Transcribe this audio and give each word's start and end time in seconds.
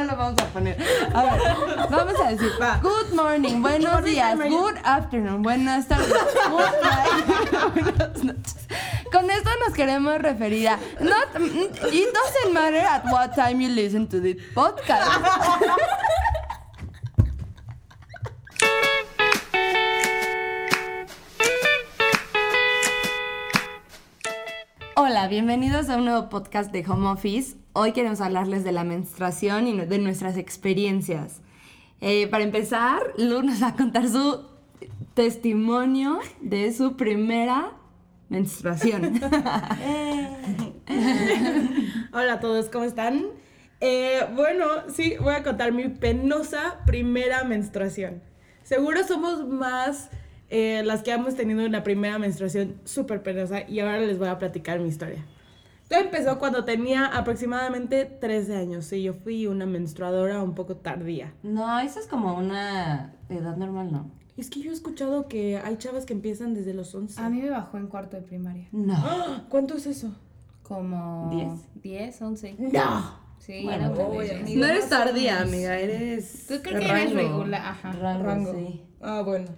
no 0.00 0.12
lo 0.12 0.16
vamos 0.16 0.40
a 0.40 0.46
poner. 0.46 0.76
A 1.14 1.22
ver, 1.22 1.40
vamos 1.90 2.14
a 2.20 2.30
decir, 2.30 2.50
good 2.82 3.12
morning, 3.14 3.60
buenos 3.62 4.02
días, 4.04 4.38
good 4.38 4.76
afternoon, 4.84 5.42
buenas 5.42 5.86
tardes, 5.88 6.08
buenas 7.74 8.24
noches. 8.24 8.56
Con 9.12 9.30
esto 9.30 9.50
nos 9.66 9.74
queremos 9.74 10.18
referir 10.18 10.68
a, 10.68 10.78
not, 11.00 11.28
it 11.92 12.14
doesn't 12.14 12.52
matter 12.52 12.78
at 12.78 13.04
what 13.06 13.34
time 13.34 13.60
you 13.60 13.68
listen 13.68 14.06
to 14.06 14.20
this 14.20 14.36
podcast. 14.54 15.06
Hola, 24.96 25.28
bienvenidos 25.28 25.88
a 25.88 25.96
un 25.96 26.04
nuevo 26.04 26.28
podcast 26.28 26.70
de 26.72 26.84
Home 26.86 27.08
Office. 27.08 27.59
Hoy 27.72 27.92
queremos 27.92 28.20
hablarles 28.20 28.64
de 28.64 28.72
la 28.72 28.82
menstruación 28.82 29.68
y 29.68 29.78
de 29.78 29.98
nuestras 29.98 30.36
experiencias. 30.36 31.40
Eh, 32.00 32.26
para 32.26 32.42
empezar, 32.42 33.00
Lu 33.16 33.42
nos 33.42 33.62
va 33.62 33.68
a 33.68 33.76
contar 33.76 34.08
su 34.08 34.44
testimonio 35.14 36.18
de 36.40 36.72
su 36.72 36.96
primera 36.96 37.74
menstruación. 38.28 39.20
Hola 42.12 42.32
a 42.32 42.40
todos, 42.40 42.68
¿cómo 42.70 42.82
están? 42.84 43.26
Eh, 43.80 44.26
bueno, 44.34 44.64
sí, 44.92 45.14
voy 45.20 45.34
a 45.34 45.44
contar 45.44 45.70
mi 45.70 45.88
penosa 45.88 46.80
primera 46.86 47.44
menstruación. 47.44 48.20
Seguro 48.64 49.06
somos 49.06 49.46
más 49.46 50.10
eh, 50.48 50.82
las 50.84 51.04
que 51.04 51.12
hemos 51.12 51.36
tenido 51.36 51.64
una 51.64 51.84
primera 51.84 52.18
menstruación 52.18 52.80
súper 52.84 53.22
penosa 53.22 53.62
y 53.68 53.78
ahora 53.78 53.98
les 53.98 54.18
voy 54.18 54.26
a 54.26 54.38
platicar 54.38 54.80
mi 54.80 54.88
historia. 54.88 55.24
Todo 55.90 55.98
empezó 56.02 56.38
cuando 56.38 56.64
tenía 56.64 57.06
aproximadamente 57.06 58.04
13 58.04 58.54
años. 58.56 58.84
Sí, 58.84 59.02
yo 59.02 59.12
fui 59.12 59.48
una 59.48 59.66
menstruadora 59.66 60.40
un 60.40 60.54
poco 60.54 60.76
tardía. 60.76 61.34
No, 61.42 61.80
eso 61.80 61.98
es 61.98 62.06
como 62.06 62.32
una 62.38 63.12
edad 63.28 63.56
normal, 63.56 63.90
¿no? 63.90 64.08
Es 64.36 64.50
que 64.50 64.60
yo 64.60 64.70
he 64.70 64.72
escuchado 64.72 65.26
que 65.26 65.58
hay 65.58 65.76
chavas 65.78 66.06
que 66.06 66.12
empiezan 66.12 66.54
desde 66.54 66.74
los 66.74 66.94
11. 66.94 67.20
A 67.20 67.28
mí 67.28 67.42
me 67.42 67.50
bajó 67.50 67.76
en 67.76 67.88
cuarto 67.88 68.16
de 68.16 68.22
primaria. 68.22 68.68
No. 68.70 68.94
¡Ah! 68.96 69.44
¿Cuánto 69.48 69.74
es 69.74 69.86
eso? 69.86 70.14
Como... 70.62 71.28
¿Diez? 71.32 71.82
10, 71.82 72.22
11. 72.22 72.56
¡No! 72.72 73.30
Sí, 73.40 73.64
Bueno, 73.64 73.86
amigo. 73.86 74.60
No 74.60 74.66
eres 74.66 74.88
tardía, 74.88 75.40
amiga, 75.40 75.76
eres. 75.76 76.46
Tú 76.46 76.54
creo 76.62 76.78
que 76.78 76.88
eres 76.88 77.12
rango. 77.14 77.16
regular, 77.16 77.62
ajá. 77.66 77.92
Rango, 77.92 78.22
Rango. 78.22 78.52
sí. 78.54 78.82
Ah, 79.00 79.22
bueno. 79.24 79.48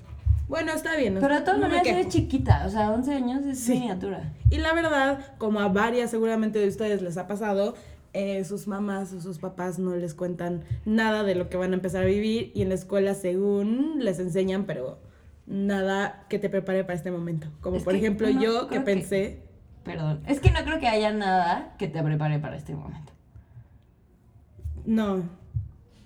Bueno, 0.48 0.73
está 0.73 0.97
bien. 0.97 1.17
Pero 1.21 1.35
de 1.37 1.41
todas 1.41 1.59
no 1.61 1.69
maneras 1.69 1.87
eres 1.87 2.09
chiquita, 2.09 2.65
o 2.67 2.71
sea, 2.71 2.91
11 2.91 3.15
años 3.15 3.45
es 3.47 3.59
Sí. 3.61 3.73
miniatura. 3.73 4.33
Y 4.51 4.59
la 4.59 4.73
verdad, 4.75 5.35
como 5.39 5.61
a 5.61 5.69
varias 5.69 6.11
seguramente 6.11 6.59
de 6.59 6.69
ustedes 6.69 7.01
les 7.03 7.17
ha 7.17 7.27
pasado, 7.27 7.75
eh, 8.12 8.45
sus 8.45 8.67
mamás 8.67 9.13
o 9.15 9.20
sus 9.23 9.39
papás 9.39 9.79
no 9.79 9.97
les 9.97 10.13
cuentan 10.15 10.65
nada 10.85 11.23
de 11.23 11.35
lo 11.35 11.48
que 11.48 11.57
van 11.57 11.73
a 11.73 11.75
empezar 11.75 12.03
a 12.03 12.07
vivir 12.07 12.53
y 12.55 12.61
en 12.63 12.69
la 12.69 12.75
escuela 12.75 13.15
según 13.15 14.05
les 14.05 14.19
enseñan, 14.19 14.65
pero 14.65 14.98
nada 15.47 16.27
que 16.29 16.39
te 16.39 16.51
prepare 16.51 16.85
para 16.85 16.95
este 16.95 17.11
momento. 17.11 17.47
Como 17.63 17.77
Es 17.79 17.83
por 17.85 17.95
ejemplo 17.95 18.29
no 18.31 18.41
yo 18.41 18.69
que- 18.69 18.81
pensé, 18.81 19.41
Perdón. 19.85 20.20
Es 20.29 20.39
que 20.39 20.51
no 20.53 20.61
creo 20.65 20.79
que 20.79 20.87
haya 20.87 21.11
nada 21.13 21.75
que 21.79 21.89
te 21.89 22.01
prepare 22.03 22.39
para 22.39 22.57
este 22.57 22.75
momento. 22.75 23.13
no, 24.85 25.23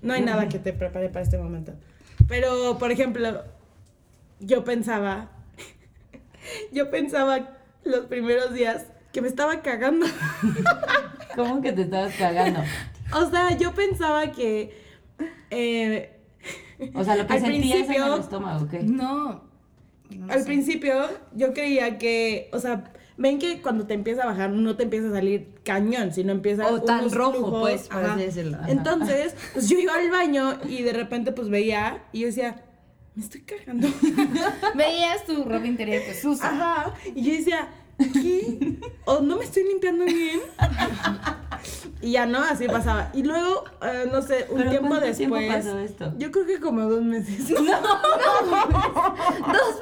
no 0.03 0.12
hay 0.14 0.23
nada 0.23 0.48
que 0.48 0.59
te 0.59 0.73
prepare 0.73 1.09
para 1.09 1.23
este 1.25 1.37
momento. 1.39 1.73
Pero 2.29 2.79
por 2.79 2.91
ejemplo, 2.92 3.42
yo 4.41 4.65
pensaba, 4.65 5.31
yo 6.73 6.91
pensaba 6.91 7.56
los 7.84 8.06
primeros 8.06 8.53
días 8.55 8.87
que 9.12 9.23
me 9.23 9.29
estaba 9.29 9.62
cagando. 9.62 10.06
¿Cómo 11.34 11.61
que 11.62 11.73
te 11.73 11.83
estabas 11.83 12.15
cagando? 12.15 12.61
O 13.14 13.31
sea, 13.31 13.57
yo 13.57 13.73
pensaba 13.75 14.33
que... 14.33 14.77
eh, 15.51 16.19
O 16.95 17.05
sea, 17.05 17.17
lo 17.17 17.27
que 17.27 17.41
sentías 17.41 17.89
en 17.89 18.03
el 18.03 18.20
estómago, 18.20 18.69
¿qué? 18.69 18.81
No. 18.83 19.45
no 20.11 20.33
al 20.33 20.41
sé. 20.41 20.45
principio 20.47 21.05
yo 21.35 21.53
creía 21.55 21.98
que, 21.98 22.51
o 22.53 22.58
sea, 22.58 22.92
ven 23.17 23.39
que 23.39 23.63
cuando 23.63 23.86
te 23.86 23.95
empieza 23.95 24.24
a 24.24 24.27
bajar 24.27 24.51
no 24.51 24.77
te 24.77 24.83
empieza 24.83 25.08
a 25.08 25.13
salir 25.13 25.55
cañón, 25.64 26.13
sino 26.13 26.33
empieza 26.33 26.67
O 26.70 26.83
tan 26.83 27.11
rojo, 27.11 27.33
flujos, 27.33 27.61
pues, 27.61 27.89
por 27.89 28.17
decirlo. 28.17 28.58
Entonces, 28.67 29.35
pues 29.55 29.68
yo 29.68 29.79
iba 29.79 29.95
al 29.95 30.11
baño 30.11 30.58
y 30.68 30.83
de 30.83 30.92
repente 30.92 31.33
pues 31.33 31.48
veía 31.48 32.05
y 32.13 32.20
yo 32.20 32.27
decía, 32.27 32.64
me 33.17 33.25
estoy 33.25 33.41
cagando. 33.43 33.89
Veías 34.75 35.25
tu 35.25 35.43
ropa 35.45 35.67
interior 35.67 36.03
pues 36.05 36.21
sucia. 36.21 36.51
Ajá. 36.51 36.95
Y 37.15 37.23
yo 37.23 37.33
decía, 37.33 37.69
¿qué? 37.99 38.77
¿O 39.07 39.21
no 39.21 39.39
me 39.39 39.45
estoy 39.45 39.65
limpiando 39.65 40.05
bien? 40.05 40.41
Y 42.03 42.13
ya 42.13 42.27
no, 42.27 42.41
así 42.41 42.69
pasaba. 42.69 43.11
Y 43.15 43.23
luego, 43.23 43.65
eh, 43.83 44.05
no 44.13 44.21
sé, 44.21 44.47
un 44.51 44.59
¿Pero 44.59 44.71
tiempo 44.71 44.89
cuánto 44.89 45.07
después. 45.07 45.17
tiempo 45.17 45.39
pasó 45.49 45.79
esto? 45.79 46.13
Yo 46.19 46.31
creo 46.31 46.45
que 46.47 46.61
como 46.61 46.83
dos 46.83 47.01
meses. 47.03 47.49
Dos 47.57 47.65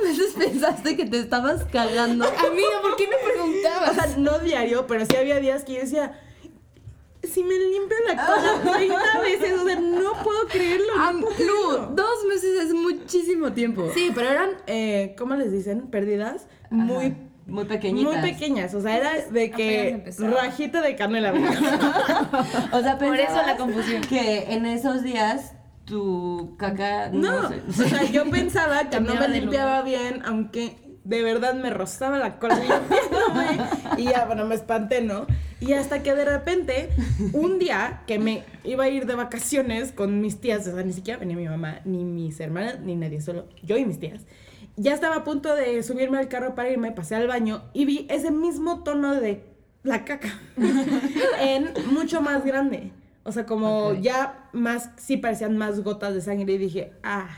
veces 0.03 0.33
pensaste 0.39 0.97
que 0.97 1.06
te 1.06 1.19
estabas 1.19 1.65
cagando. 1.65 2.25
Amiga, 2.27 2.81
¿por 2.83 2.95
qué 2.97 3.09
me 3.09 3.16
preguntabas? 3.16 3.91
O 3.91 3.95
sea, 3.95 4.06
no 4.16 4.39
diario, 4.39 4.87
pero 4.87 5.05
sí 5.05 5.16
había 5.16 5.41
días 5.41 5.65
que 5.65 5.75
yo 5.75 5.81
decía, 5.81 6.21
si 7.26 7.42
me 7.44 7.54
limpio 7.58 7.96
la 8.08 8.26
cola 8.26 8.72
30 8.76 9.20
veces, 9.20 9.60
o 9.60 9.66
sea, 9.66 9.80
no 9.80 10.12
puedo 10.22 10.46
creerlo. 10.48 10.86
No 11.12 11.20
puedo 11.20 11.30
Lu, 11.30 11.36
creerlo. 11.36 11.92
dos 11.94 12.24
meses 12.28 12.64
es 12.64 12.74
muchísimo 12.74 13.52
tiempo. 13.52 13.88
Sí, 13.94 14.10
pero 14.14 14.28
eran, 14.30 14.50
eh, 14.66 15.14
¿cómo 15.18 15.34
les 15.36 15.52
dicen? 15.52 15.88
Perdidas 15.88 16.46
muy, 16.70 17.06
Ajá, 17.06 17.14
muy 17.46 17.64
pequeñitas. 17.66 18.12
muy 18.12 18.30
pequeñas. 18.30 18.74
O 18.74 18.80
sea, 18.80 18.96
era 18.96 19.12
de 19.30 19.50
que 19.50 20.04
rajita 20.18 20.80
de 20.82 20.96
canela. 20.96 21.32
O 22.72 22.80
sea, 22.80 22.98
Por 22.98 23.16
eso 23.18 23.36
la 23.46 23.56
confusión. 23.56 24.02
Que 24.02 24.52
en 24.54 24.66
esos 24.66 25.02
días 25.02 25.52
tu 25.84 26.56
caca 26.58 27.10
No, 27.12 27.48
sé. 27.48 27.60
o 27.68 27.72
sea, 27.88 28.04
yo 28.04 28.28
pensaba 28.30 28.88
que 28.88 29.00
no 29.00 29.14
me 29.14 29.28
limpiaba 29.28 29.82
bien, 29.82 30.22
aunque 30.24 30.76
de 31.04 31.22
verdad 31.22 31.54
me 31.54 31.70
rozaba 31.70 32.19
la 32.19 32.38
cola 32.38 32.56
limpiándome. 32.56 33.60
Y 33.98 34.04
ya, 34.04 34.25
bueno, 34.25 34.47
me 34.47 34.54
espanté, 34.54 35.03
¿no? 35.03 35.26
Y 35.60 35.75
hasta 35.75 36.03
que 36.03 36.15
de 36.15 36.25
repente, 36.25 36.91
un 37.32 37.59
día 37.59 38.03
que 38.06 38.19
me 38.19 38.44
iba 38.65 38.84
a 38.84 38.88
ir 38.88 39.06
de 39.06 39.15
vacaciones 39.15 39.92
con 39.92 40.20
mis 40.20 40.41
tías, 40.41 40.66
o 40.66 40.75
sea, 40.75 40.82
ni 40.82 40.92
siquiera 40.92 41.20
venía 41.20 41.37
mi 41.37 41.48
mamá, 41.48 41.81
ni 41.84 42.04
mis 42.04 42.41
hermanas, 42.41 42.81
ni 42.81 42.97
nadie, 42.97 43.20
solo 43.20 43.47
yo 43.62 43.76
y 43.76 43.84
mis 43.84 44.00
tías. 44.00 44.22
Ya 44.76 44.92
estaba 44.92 45.16
a 45.16 45.25
punto 45.25 45.54
de 45.54 45.82
subirme 45.82 46.19
al 46.19 46.28
carro 46.28 46.54
para 46.54 46.70
irme, 46.70 46.91
pasé 46.91 47.15
al 47.15 47.28
baño 47.28 47.62
y 47.72 47.84
vi 47.84 48.06
ese 48.10 48.31
mismo 48.31 48.82
tono 48.82 49.15
de 49.15 49.44
la 49.84 50.04
caca 50.04 50.41
en 51.41 51.72
mucho 51.92 52.21
más 52.21 52.44
grande. 52.44 52.91
O 53.22 53.32
sea, 53.32 53.47
como 53.47 53.94
ya 53.94 54.48
más, 54.53 54.91
sí 54.97 55.16
parecían 55.16 55.56
más 55.56 55.81
gotas 55.82 56.15
de 56.15 56.21
sangre 56.21 56.54
y 56.54 56.59
dije, 56.59 56.92
ah, 57.03 57.28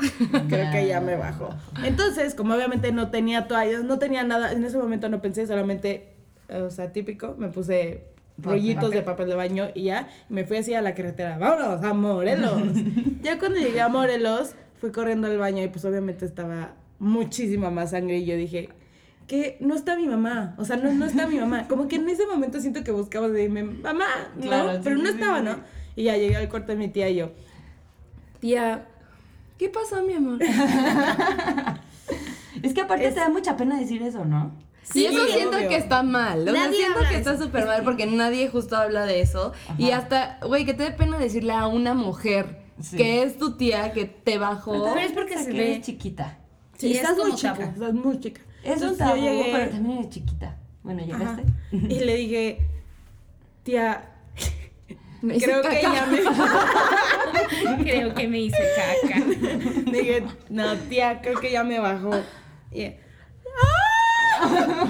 creo 0.48 0.72
que 0.72 0.86
ya 0.86 1.00
me 1.00 1.16
bajó. 1.16 1.50
Entonces, 1.84 2.34
como 2.34 2.54
obviamente 2.54 2.92
no 2.92 3.10
tenía 3.10 3.48
toallas, 3.48 3.84
no 3.84 3.98
tenía 3.98 4.24
nada, 4.24 4.52
en 4.52 4.64
ese 4.64 4.78
momento 4.78 5.08
no 5.08 5.20
pensé, 5.20 5.46
solamente, 5.46 6.14
o 6.48 6.70
sea, 6.70 6.92
típico, 6.92 7.34
me 7.38 7.48
puse 7.48 8.04
rollitos 8.38 8.90
de 8.90 9.02
papel 9.02 9.28
de 9.28 9.34
baño 9.34 9.68
y 9.74 9.84
ya, 9.84 10.08
y 10.28 10.32
me 10.32 10.44
fui 10.44 10.56
así 10.56 10.74
a 10.74 10.82
la 10.82 10.94
carretera, 10.94 11.38
vámonos 11.38 11.82
a 11.82 11.94
Morelos. 11.94 12.62
ya 13.22 13.38
cuando 13.38 13.58
llegué 13.58 13.80
a 13.80 13.88
Morelos, 13.88 14.54
fui 14.80 14.92
corriendo 14.92 15.26
al 15.26 15.38
baño 15.38 15.62
y 15.62 15.68
pues 15.68 15.84
obviamente 15.84 16.24
estaba 16.24 16.72
muchísima 16.98 17.70
más 17.70 17.90
sangre 17.90 18.18
y 18.18 18.24
yo 18.24 18.36
dije, 18.36 18.70
que 19.26 19.56
no 19.60 19.76
está 19.76 19.96
mi 19.96 20.06
mamá, 20.06 20.56
o 20.58 20.64
sea, 20.64 20.76
no, 20.76 20.92
no 20.92 21.06
está 21.06 21.28
mi 21.28 21.38
mamá. 21.38 21.68
Como 21.68 21.86
que 21.86 21.96
en 21.96 22.08
ese 22.08 22.26
momento 22.26 22.60
siento 22.60 22.82
que 22.82 22.90
buscaba 22.90 23.28
de 23.28 23.48
mi 23.48 23.62
mamá, 23.62 24.06
¿no? 24.34 24.42
Claro, 24.42 24.74
sí, 24.74 24.80
Pero 24.82 24.96
no 24.96 25.08
estaba, 25.08 25.40
¿no? 25.40 25.56
Y 25.94 26.04
ya 26.04 26.16
llegué 26.16 26.34
al 26.34 26.48
cuarto 26.48 26.72
de 26.72 26.78
mi 26.78 26.88
tía 26.88 27.08
y 27.08 27.16
yo, 27.16 27.30
tía, 28.40 28.88
¿qué 29.60 29.68
pasó, 29.68 30.02
mi 30.02 30.14
amor? 30.14 30.38
Es 32.62 32.74
que 32.74 32.80
aparte 32.82 33.06
Es- 33.06 33.14
te 33.14 33.20
da 33.20 33.28
mucha 33.28 33.56
pena 33.56 33.78
decir 33.78 34.02
eso, 34.02 34.24
¿no? 34.24 34.52
Sí, 34.82 35.02
y 35.02 35.06
eso 35.06 35.22
obvio. 35.22 35.32
siento 35.34 35.56
que 35.68 35.76
está 35.76 36.02
mal. 36.02 36.40
O 36.48 36.52
sea, 36.52 36.64
Nadie 36.64 36.76
siento 36.78 36.98
que 37.08 37.16
está 37.16 37.34
eso. 37.34 37.44
súper 37.44 37.64
mal 37.66 37.84
porque 37.84 38.06
nadie 38.06 38.48
justo 38.48 38.76
habla 38.76 39.06
de 39.06 39.20
eso. 39.20 39.52
Y 39.78 39.90
hasta, 39.92 40.38
güey, 40.46 40.64
que 40.66 40.74
te 40.74 40.82
dé 40.82 40.90
pena 40.90 41.16
decirle 41.18 41.52
a 41.52 41.66
una 41.68 41.94
mujer 41.94 42.60
Sí. 42.80 42.96
que 42.96 43.22
es 43.22 43.38
tu 43.38 43.56
tía 43.56 43.92
que 43.92 44.06
te 44.06 44.38
bajó. 44.38 44.72
Pero 44.72 44.98
es 45.00 45.12
porque 45.12 45.34
o 45.34 45.36
sea, 45.36 45.44
se 45.44 45.52
que 45.52 45.58
ve. 45.58 45.70
eres 45.74 45.86
chiquita. 45.86 46.38
Sí, 46.76 46.90
es 46.92 46.96
estás 46.98 47.16
muy 47.16 47.34
chica, 47.34 47.54
tabú. 47.54 47.70
estás 47.70 47.92
muy 47.94 48.20
chica. 48.20 48.40
Es 48.64 48.68
un 48.68 48.72
Entonces, 48.88 48.98
tabú, 48.98 49.16
llegué- 49.20 49.48
pero 49.52 49.70
también 49.70 49.98
eres 49.98 50.10
chiquita. 50.10 50.56
Bueno, 50.82 51.02
Ajá. 51.02 51.18
llegaste. 51.18 51.44
Y 51.72 52.00
le 52.04 52.14
dije, 52.16 52.58
tía, 53.62 54.10
Me 55.22 55.38
creo 55.38 55.60
que 55.62 55.68
caca. 55.80 55.94
ya 55.94 56.06
me... 56.06 56.18
Creo 57.84 58.14
que 58.14 58.28
me 58.28 58.40
hice 58.40 58.58
caca. 58.76 59.20
Dije, 59.90 60.24
no, 60.48 60.76
tía, 60.88 61.20
creo 61.20 61.38
que 61.40 61.50
ya 61.50 61.62
me 61.64 61.78
bajó. 61.78 62.10
Y, 62.72 62.84
¡Ah! 62.84 64.40
¡Ay, 64.42 64.80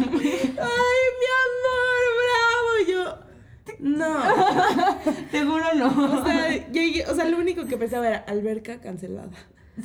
mi 1.21 1.29
amor, 1.47 2.03
bravo! 2.21 2.69
Y 2.79 2.91
yo, 2.93 3.19
no. 3.81 5.31
Seguro 5.31 5.65
no. 5.75 6.21
O 6.21 6.25
sea, 6.25 6.49
llegué- 6.71 7.07
o 7.09 7.15
sea, 7.15 7.25
lo 7.27 7.39
único 7.39 7.67
que 7.67 7.77
pensaba 7.77 8.07
era 8.09 8.19
alberca 8.19 8.81
cancelada. 8.81 9.31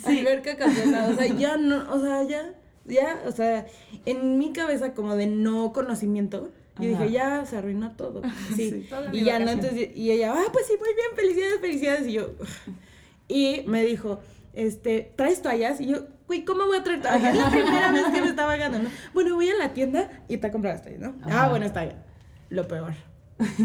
Sí. 0.05 0.19
Alberca 0.19 0.57
cancelada. 0.57 1.09
O 1.09 1.15
sea, 1.15 1.27
ya 1.27 1.57
no, 1.57 1.91
o 1.93 1.99
sea, 2.01 2.23
ya, 2.23 2.53
ya, 2.85 3.21
o 3.25 3.31
sea, 3.31 3.65
en 4.05 4.37
mi 4.37 4.51
cabeza 4.53 4.93
como 4.93 5.15
de 5.15 5.27
no 5.27 5.71
conocimiento, 5.73 6.51
Y 6.79 6.93
Ajá. 6.93 7.03
dije, 7.03 7.13
ya 7.13 7.45
se 7.45 7.57
arruinó 7.57 7.91
todo. 7.95 8.21
Sí. 8.55 8.85
Toda 8.89 9.09
mi 9.09 9.19
y 9.19 9.23
ya 9.23 9.39
no, 9.39 9.51
entonces, 9.51 9.89
y 9.95 10.11
ella, 10.11 10.33
ah, 10.35 10.49
pues 10.51 10.67
sí, 10.67 10.73
muy 10.79 10.93
bien, 10.93 11.07
felicidades, 11.15 11.59
felicidades. 11.59 12.07
Y 12.07 12.13
yo, 12.13 12.31
y 13.27 13.63
me 13.67 13.83
dijo, 13.83 14.19
este, 14.53 15.11
¿traes 15.15 15.41
toallas? 15.41 15.79
Y 15.81 15.87
yo, 15.87 16.05
güey, 16.27 16.43
¿cómo 16.43 16.65
voy 16.65 16.77
a 16.77 16.83
traer 16.83 17.01
toallas? 17.01 17.33
Es 17.35 17.41
la 17.41 17.49
primera 17.49 17.91
vez 17.91 18.05
que 18.05 18.21
me 18.21 18.27
está 18.27 18.45
pagando, 18.45 18.79
¿no? 18.79 18.89
Bueno, 19.13 19.35
voy 19.35 19.49
a 19.49 19.55
la 19.55 19.73
tienda 19.73 20.23
y 20.27 20.37
te 20.37 20.51
compro 20.51 20.69
las 20.69 20.81
toallas, 20.81 21.01
¿no? 21.01 21.15
Ajá. 21.23 21.45
Ah, 21.45 21.49
bueno, 21.49 21.65
está 21.65 21.83
bien. 21.83 21.97
Lo 22.49 22.67
peor. 22.67 22.93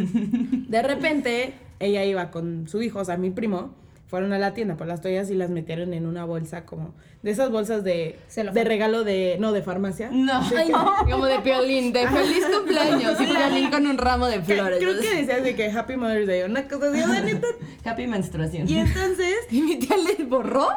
De 0.69 0.83
repente, 0.83 1.55
ella 1.79 2.05
iba 2.05 2.31
con 2.31 2.69
su 2.69 2.83
hijo, 2.83 3.01
o 3.01 3.05
sea, 3.05 3.17
mi 3.17 3.31
primo, 3.31 3.75
fueron 4.11 4.33
a 4.33 4.39
la 4.41 4.55
tienda 4.55 4.77
por 4.77 4.89
las 4.89 5.01
toallas 5.01 5.31
y 5.31 5.35
las 5.35 5.51
metieron 5.51 5.95
en 5.95 6.05
una 6.05 6.25
bolsa 6.25 6.67
como, 6.67 6.95
de 7.23 7.31
esas 7.31 7.49
bolsas 7.53 7.85
de, 7.85 8.19
regalo 8.65 9.05
de, 9.05 9.37
no, 9.39 9.53
de 9.53 9.63
farmacia. 9.63 10.11
No. 10.13 10.43
Ay, 10.57 10.73
como 11.11 11.27
de 11.27 11.39
piolín, 11.39 11.93
de 11.93 12.09
feliz 12.09 12.45
cumpleaños. 12.53 13.21
Y 13.21 13.27
piolín 13.27 13.71
con 13.71 13.87
un 13.87 13.97
ramo 13.99 14.27
de 14.27 14.43
flores. 14.43 14.81
Creo 14.81 15.01
que 15.01 15.15
decías 15.15 15.45
de 15.45 15.55
que 15.55 15.71
Happy 15.71 15.97
Mother's 15.97 16.27
Day, 16.27 16.43
una 16.43 16.67
cosa 16.67 16.91
así, 16.91 17.01
sea, 17.01 17.21
neta. 17.23 17.47
Happy 17.85 18.09
menstruación. 18.09 18.69
Y 18.69 18.79
entonces, 18.79 19.37
Y 19.51 19.63
mi 19.63 19.77
tía 19.77 19.97
le 19.97 20.25
borró 20.25 20.69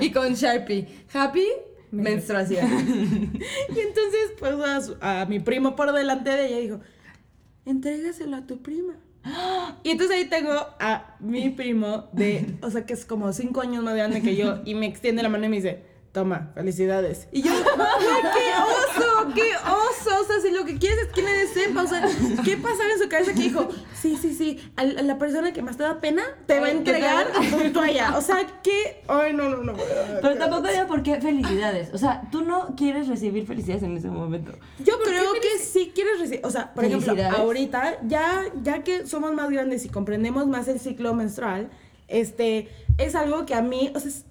y 0.00 0.10
con 0.12 0.34
Sharpie. 0.34 0.86
Happy 1.14 1.46
menstruación. 1.90 2.68
Y 3.74 3.80
entonces 3.80 4.32
puso 4.38 4.98
a, 5.00 5.22
a 5.22 5.26
mi 5.26 5.40
primo 5.40 5.74
por 5.74 5.90
delante 5.94 6.28
de 6.28 6.46
ella 6.48 6.58
dijo, 6.58 6.80
entrégaselo 7.64 8.36
a 8.36 8.46
tu 8.46 8.60
prima. 8.60 8.94
Y 9.82 9.90
entonces 9.90 10.16
ahí 10.16 10.24
tengo 10.26 10.52
a 10.78 11.16
mi 11.20 11.48
primo 11.50 12.08
de, 12.12 12.56
o 12.62 12.70
sea, 12.70 12.84
que 12.84 12.92
es 12.92 13.04
como 13.04 13.32
cinco 13.32 13.60
años 13.62 13.82
más 13.82 13.94
grande 13.94 14.20
que 14.20 14.36
yo 14.36 14.58
y 14.64 14.74
me 14.74 14.86
extiende 14.86 15.22
la 15.22 15.28
mano 15.30 15.46
y 15.46 15.48
me 15.48 15.56
dice, 15.56 15.82
toma, 16.12 16.50
felicidades. 16.54 17.28
Y 17.32 17.42
yo, 17.42 17.50
"Güey, 17.52 18.22
qué 18.34 19.00
oso, 19.00 19.34
qué 19.34 19.56
oso. 19.56 20.20
O 20.20 20.24
sea, 20.24 20.40
si 20.42 20.50
lo 20.50 20.64
que 20.66 20.78
quieres 20.78 20.98
es 21.06 21.12
que 21.12 21.22
nadie 21.22 21.46
sepa, 21.46 21.82
o 21.82 21.86
sea, 21.86 22.02
¿qué 22.44 22.56
pasaba 22.56 22.90
en 22.92 22.98
su 23.02 23.08
cabeza 23.08 23.32
que 23.32 23.40
dijo, 23.42 23.68
sí, 24.00 24.16
sí, 24.16 24.34
sí, 24.34 24.58
a 24.76 24.84
la 24.84 25.18
persona 25.18 25.52
que 25.52 25.62
más 25.62 25.76
te 25.76 25.82
da 25.82 26.00
pena 26.00 26.22
te 26.46 26.58
va 26.58 26.66
a 26.66 26.68
Ay, 26.68 26.72
¿qué 26.72 26.78
entregar 26.78 27.26
tu 27.32 27.72
toalla? 27.72 28.16
O 28.16 28.20
sea, 28.20 28.38
que, 28.62 29.02
ay, 29.08 29.32
no, 29.34 29.48
no, 29.48 29.58
no. 29.58 29.74
Pero 30.22 30.36
tampoco 30.38 30.68
era 30.68 30.86
por 30.86 31.02
qué 31.02 31.20
felicidades. 31.20 31.92
O 31.92 31.98
sea, 31.98 32.22
tú 32.32 32.42
no 32.42 32.74
quieres 32.76 33.08
recibir 33.08 33.46
felicidades 33.46 33.82
en 33.82 33.96
ese 33.96 34.08
momento. 34.08 34.52
Yo 34.84 34.98
creo 35.00 35.32
que 35.34 35.58
sí 35.62 35.92
quieres 35.94 36.18
recibir, 36.20 36.44
o 36.44 36.50
sea, 36.50 36.72
por 36.74 36.84
ejemplo, 36.84 37.14
ahorita 37.36 37.98
ya 38.06 38.44
ya 38.62 38.82
que 38.82 39.06
somos 39.06 39.32
más 39.34 39.50
grandes 39.50 39.84
y 39.84 39.88
comprendemos 39.88 40.46
más 40.46 40.66
el 40.68 40.80
ciclo 40.80 41.14
menstrual, 41.14 41.70
este 42.08 42.68
es 42.98 43.14
algo 43.14 43.46
que 43.46 43.54
a 43.54 43.62
mí, 43.62 43.92
o 43.94 44.00
sea, 44.00 44.08
es- 44.10 44.24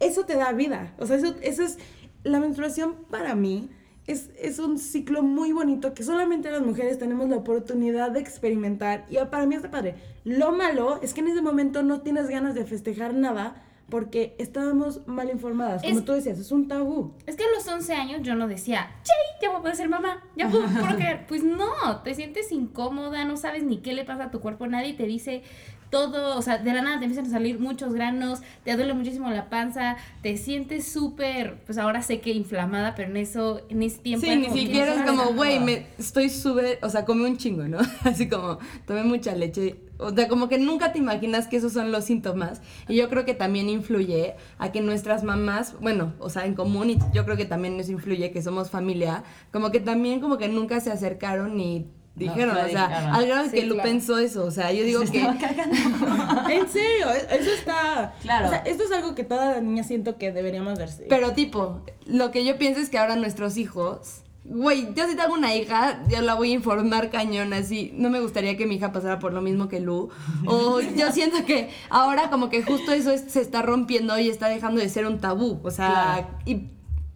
eso 0.00 0.24
te 0.24 0.34
da 0.36 0.52
vida. 0.52 0.94
O 0.98 1.06
sea, 1.06 1.16
eso 1.16 1.34
eso 1.42 1.62
es 1.62 1.78
la 2.24 2.40
menstruación 2.40 2.94
para 3.10 3.34
mí 3.34 3.70
es, 4.10 4.30
es 4.38 4.58
un 4.58 4.78
ciclo 4.78 5.22
muy 5.22 5.52
bonito 5.52 5.94
que 5.94 6.02
solamente 6.02 6.50
las 6.50 6.62
mujeres 6.62 6.98
tenemos 6.98 7.28
la 7.28 7.36
oportunidad 7.36 8.10
de 8.10 8.20
experimentar 8.20 9.06
y 9.10 9.16
para 9.30 9.46
mí 9.46 9.54
está 9.54 9.70
padre. 9.70 9.94
Lo 10.24 10.52
malo 10.52 11.00
es 11.02 11.14
que 11.14 11.20
en 11.20 11.28
ese 11.28 11.42
momento 11.42 11.82
no 11.82 12.00
tienes 12.00 12.28
ganas 12.28 12.54
de 12.54 12.64
festejar 12.64 13.14
nada 13.14 13.62
porque 13.88 14.36
estábamos 14.38 15.06
mal 15.06 15.30
informadas. 15.30 15.82
Como 15.82 15.98
Es- 15.98 16.04
tú 16.04 16.12
decías, 16.12 16.38
es 16.38 16.52
un 16.52 16.68
tabú. 16.68 17.12
Es 17.26 17.34
que 17.36 17.42
a 17.44 17.50
los 17.56 17.66
11 17.66 17.92
años 17.94 18.20
yo 18.22 18.34
no 18.36 18.46
decía, 18.46 18.88
¡Chay! 19.02 19.16
Ya 19.42 19.56
voy 19.58 19.70
a 19.70 19.74
ser 19.74 19.88
mamá, 19.88 20.22
ya 20.36 20.48
puedo 20.48 20.66
procrear. 20.68 21.26
Pues 21.26 21.42
no, 21.42 22.02
te 22.04 22.14
sientes 22.14 22.52
incómoda, 22.52 23.24
no 23.24 23.36
sabes 23.36 23.62
ni 23.64 23.78
qué 23.78 23.92
le 23.94 24.04
pasa 24.04 24.24
a 24.24 24.30
tu 24.30 24.40
cuerpo, 24.40 24.66
nadie 24.66 24.92
te 24.94 25.06
dice 25.06 25.42
todo, 25.90 26.38
o 26.38 26.42
sea, 26.42 26.58
de 26.58 26.72
la 26.72 26.82
nada 26.82 26.98
te 26.98 27.04
empiezan 27.04 27.26
a 27.26 27.30
salir 27.30 27.58
muchos 27.58 27.92
granos, 27.92 28.40
te 28.64 28.74
duele 28.76 28.94
muchísimo 28.94 29.28
la 29.30 29.50
panza, 29.50 29.96
te 30.22 30.36
sientes 30.36 30.90
súper, 30.90 31.58
pues 31.66 31.78
ahora 31.78 32.02
sé 32.02 32.20
que 32.20 32.30
inflamada, 32.30 32.94
pero 32.94 33.10
en 33.10 33.16
eso, 33.16 33.62
en 33.68 33.82
ese 33.82 33.98
tiempo. 33.98 34.26
Sí, 34.26 34.36
ni 34.36 34.50
siquiera 34.50 34.94
es 34.94 35.02
como, 35.02 35.32
güey, 35.34 35.58
me 35.58 35.86
estoy 35.98 36.30
súper, 36.30 36.78
o 36.82 36.88
sea, 36.88 37.04
comí 37.04 37.24
un 37.24 37.36
chingo, 37.36 37.64
¿no? 37.64 37.78
Así 38.04 38.28
como, 38.28 38.58
tomé 38.86 39.02
mucha 39.02 39.34
leche. 39.34 39.76
O 39.98 40.14
sea, 40.14 40.28
como 40.28 40.48
que 40.48 40.58
nunca 40.58 40.92
te 40.92 40.98
imaginas 40.98 41.46
que 41.46 41.58
esos 41.58 41.74
son 41.74 41.92
los 41.92 42.04
síntomas. 42.04 42.62
Y 42.88 42.96
yo 42.96 43.10
creo 43.10 43.26
que 43.26 43.34
también 43.34 43.68
influye 43.68 44.34
a 44.56 44.72
que 44.72 44.80
nuestras 44.80 45.24
mamás, 45.24 45.74
bueno, 45.80 46.14
o 46.20 46.30
sea, 46.30 46.46
en 46.46 46.54
común, 46.54 46.88
y 46.88 46.98
yo 47.12 47.24
creo 47.26 47.36
que 47.36 47.44
también 47.44 47.76
nos 47.76 47.90
influye 47.90 48.30
que 48.30 48.40
somos 48.40 48.70
familia, 48.70 49.24
como 49.52 49.70
que 49.70 49.80
también 49.80 50.20
como 50.20 50.38
que 50.38 50.48
nunca 50.48 50.80
se 50.80 50.90
acercaron 50.90 51.60
y 51.60 51.86
dijeron, 52.20 52.56
o 52.56 52.68
sea, 52.68 53.12
al 53.14 53.26
grado 53.26 53.42
de 53.44 53.50
Sí, 53.50 53.56
que 53.56 53.66
Lu 53.66 53.74
claro. 53.74 53.88
pensó 53.90 54.18
eso, 54.18 54.44
o 54.44 54.50
sea, 54.52 54.70
yo 54.72 54.84
digo 54.84 55.04
Se 55.04 55.12
que... 55.12 55.20
En 56.50 56.68
serio, 56.68 57.06
e- 57.12 57.36
eso 57.40 57.50
está. 57.50 58.14
Claro. 58.22 58.46
O 58.46 58.50
sea, 58.50 58.58
esto 58.58 58.84
es 58.84 58.92
algo 58.92 59.14
que 59.14 59.24
todas 59.24 59.54
las 59.56 59.62
niñas 59.64 59.86
siento 59.86 60.16
que 60.18 60.32
deberíamos 60.32 60.78
verse. 60.78 61.06
Pero 61.08 61.32
tipo, 61.32 61.80
lo 62.06 62.30
que 62.30 62.44
yo 62.44 62.56
pienso 62.58 62.80
es 62.80 62.88
que 62.90 62.98
ahora 62.98 63.16
nuestros 63.16 63.56
hijos, 63.56 64.22
güey, 64.44 64.88
yo 64.94 65.06
si 65.08 65.16
tengo 65.16 65.34
una 65.34 65.54
hija, 65.54 66.02
yo 66.08 66.20
la 66.22 66.34
voy 66.34 66.50
a 66.50 66.54
informar 66.54 67.10
cañón, 67.10 67.52
así, 67.52 67.92
no 67.94 68.10
me 68.10 68.20
gustaría 68.20 68.56
que 68.56 68.66
mi 68.66 68.76
hija 68.76 68.90
pasara 68.92 69.18
por 69.18 69.32
lo 69.32 69.42
mismo 69.42 69.68
que 69.68 69.80
Lu. 69.80 70.08
O 70.46 70.80
yo 70.96 71.12
siento 71.12 71.44
que 71.44 71.70
ahora 71.88 72.30
como 72.30 72.48
que 72.50 72.62
justo 72.62 72.92
eso 72.92 73.10
es- 73.12 73.30
se 73.30 73.40
está 73.40 73.62
rompiendo 73.62 74.18
y 74.18 74.28
está 74.28 74.48
dejando 74.48 74.80
de 74.80 74.88
ser 74.88 75.06
un 75.06 75.18
tabú, 75.18 75.60
o 75.62 75.70
sea, 75.70 75.88
Claro. 75.88 76.28
y 76.46 76.68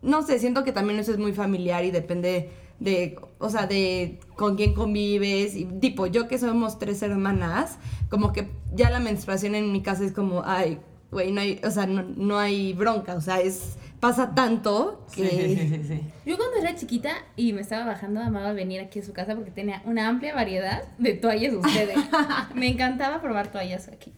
no 0.02 0.22
sé, 0.22 0.38
siento 0.38 0.64
que 0.64 0.72
también 0.72 0.98
eso 1.00 1.12
es 1.12 1.18
muy 1.18 1.32
familiar 1.32 1.82
y 1.84 1.90
depende 1.90 2.50
de, 2.78 3.18
o 3.38 3.50
sea, 3.50 3.66
de 3.66 4.20
con 4.36 4.56
quién 4.56 4.74
convives 4.74 5.54
y 5.56 5.64
tipo, 5.64 6.06
yo 6.06 6.28
que 6.28 6.38
somos 6.38 6.78
tres 6.78 7.02
hermanas, 7.02 7.78
como 8.10 8.32
que 8.32 8.50
ya 8.74 8.90
la 8.90 9.00
menstruación 9.00 9.54
en 9.54 9.72
mi 9.72 9.82
casa 9.82 10.04
es 10.04 10.12
como, 10.12 10.42
ay, 10.44 10.78
güey, 11.10 11.32
no 11.32 11.40
hay, 11.40 11.60
o 11.64 11.70
sea, 11.70 11.86
no, 11.86 12.02
no 12.02 12.38
hay 12.38 12.72
bronca, 12.72 13.14
o 13.14 13.20
sea, 13.20 13.40
es 13.40 13.76
pasa 14.04 14.34
tanto 14.34 15.02
Sí, 15.06 15.22
que 15.22 15.30
sí, 15.30 15.68
sí, 15.68 15.84
sí. 15.88 16.00
Yo 16.26 16.36
cuando 16.36 16.58
era 16.58 16.74
chiquita 16.74 17.12
y 17.36 17.54
me 17.54 17.62
estaba 17.62 17.86
bajando, 17.86 18.20
amaba 18.20 18.52
venir 18.52 18.82
aquí 18.82 18.98
a 18.98 19.02
su 19.02 19.14
casa 19.14 19.34
porque 19.34 19.50
tenía 19.50 19.80
una 19.86 20.08
amplia 20.08 20.34
variedad 20.34 20.82
de 20.98 21.14
toallas 21.14 21.54
ustedes. 21.54 21.96
me 22.54 22.68
encantaba 22.68 23.22
probar 23.22 23.50
toallas 23.50 23.88
aquí. 23.88 24.12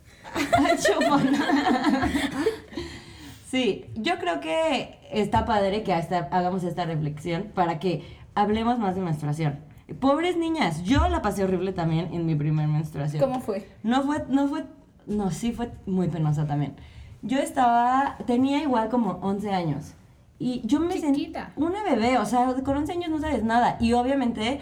Sí, 3.49 3.85
yo 3.95 4.19
creo 4.19 4.41
que 4.41 4.99
está 5.13 5.45
padre 5.45 5.85
que 5.85 5.93
hasta 5.93 6.19
hagamos 6.33 6.65
esta 6.65 6.85
reflexión 6.85 7.53
para 7.55 7.79
que 7.79 8.03
hablemos 8.37 8.79
más 8.79 8.95
de 8.95 9.01
menstruación. 9.01 9.59
Pobres 9.99 10.37
niñas, 10.37 10.85
yo 10.85 11.09
la 11.09 11.23
pasé 11.23 11.43
horrible 11.45 11.73
también 11.73 12.13
en 12.13 12.27
mi 12.27 12.35
primer 12.35 12.69
menstruación. 12.69 13.21
¿Cómo 13.21 13.41
fue? 13.41 13.69
No 13.83 14.03
fue, 14.03 14.25
no 14.29 14.47
fue, 14.47 14.65
no, 15.07 15.31
sí 15.31 15.53
fue 15.53 15.73
muy 15.87 16.09
penosa 16.09 16.47
también. 16.47 16.75
Yo 17.23 17.39
estaba, 17.39 18.17
tenía 18.27 18.63
igual 18.63 18.89
como 18.89 19.19
11 19.23 19.53
años. 19.53 19.95
Y 20.39 20.61
yo 20.65 20.81
me 20.81 20.99
sentí 20.99 21.21
Chiquita. 21.21 21.53
una 21.57 21.83
bebé, 21.83 22.19
o 22.19 22.27
sea, 22.27 22.55
con 22.63 22.77
11 22.77 22.93
años 22.93 23.11
no 23.11 23.19
sabes 23.21 23.43
nada. 23.43 23.79
Y 23.81 23.95
obviamente 23.95 24.61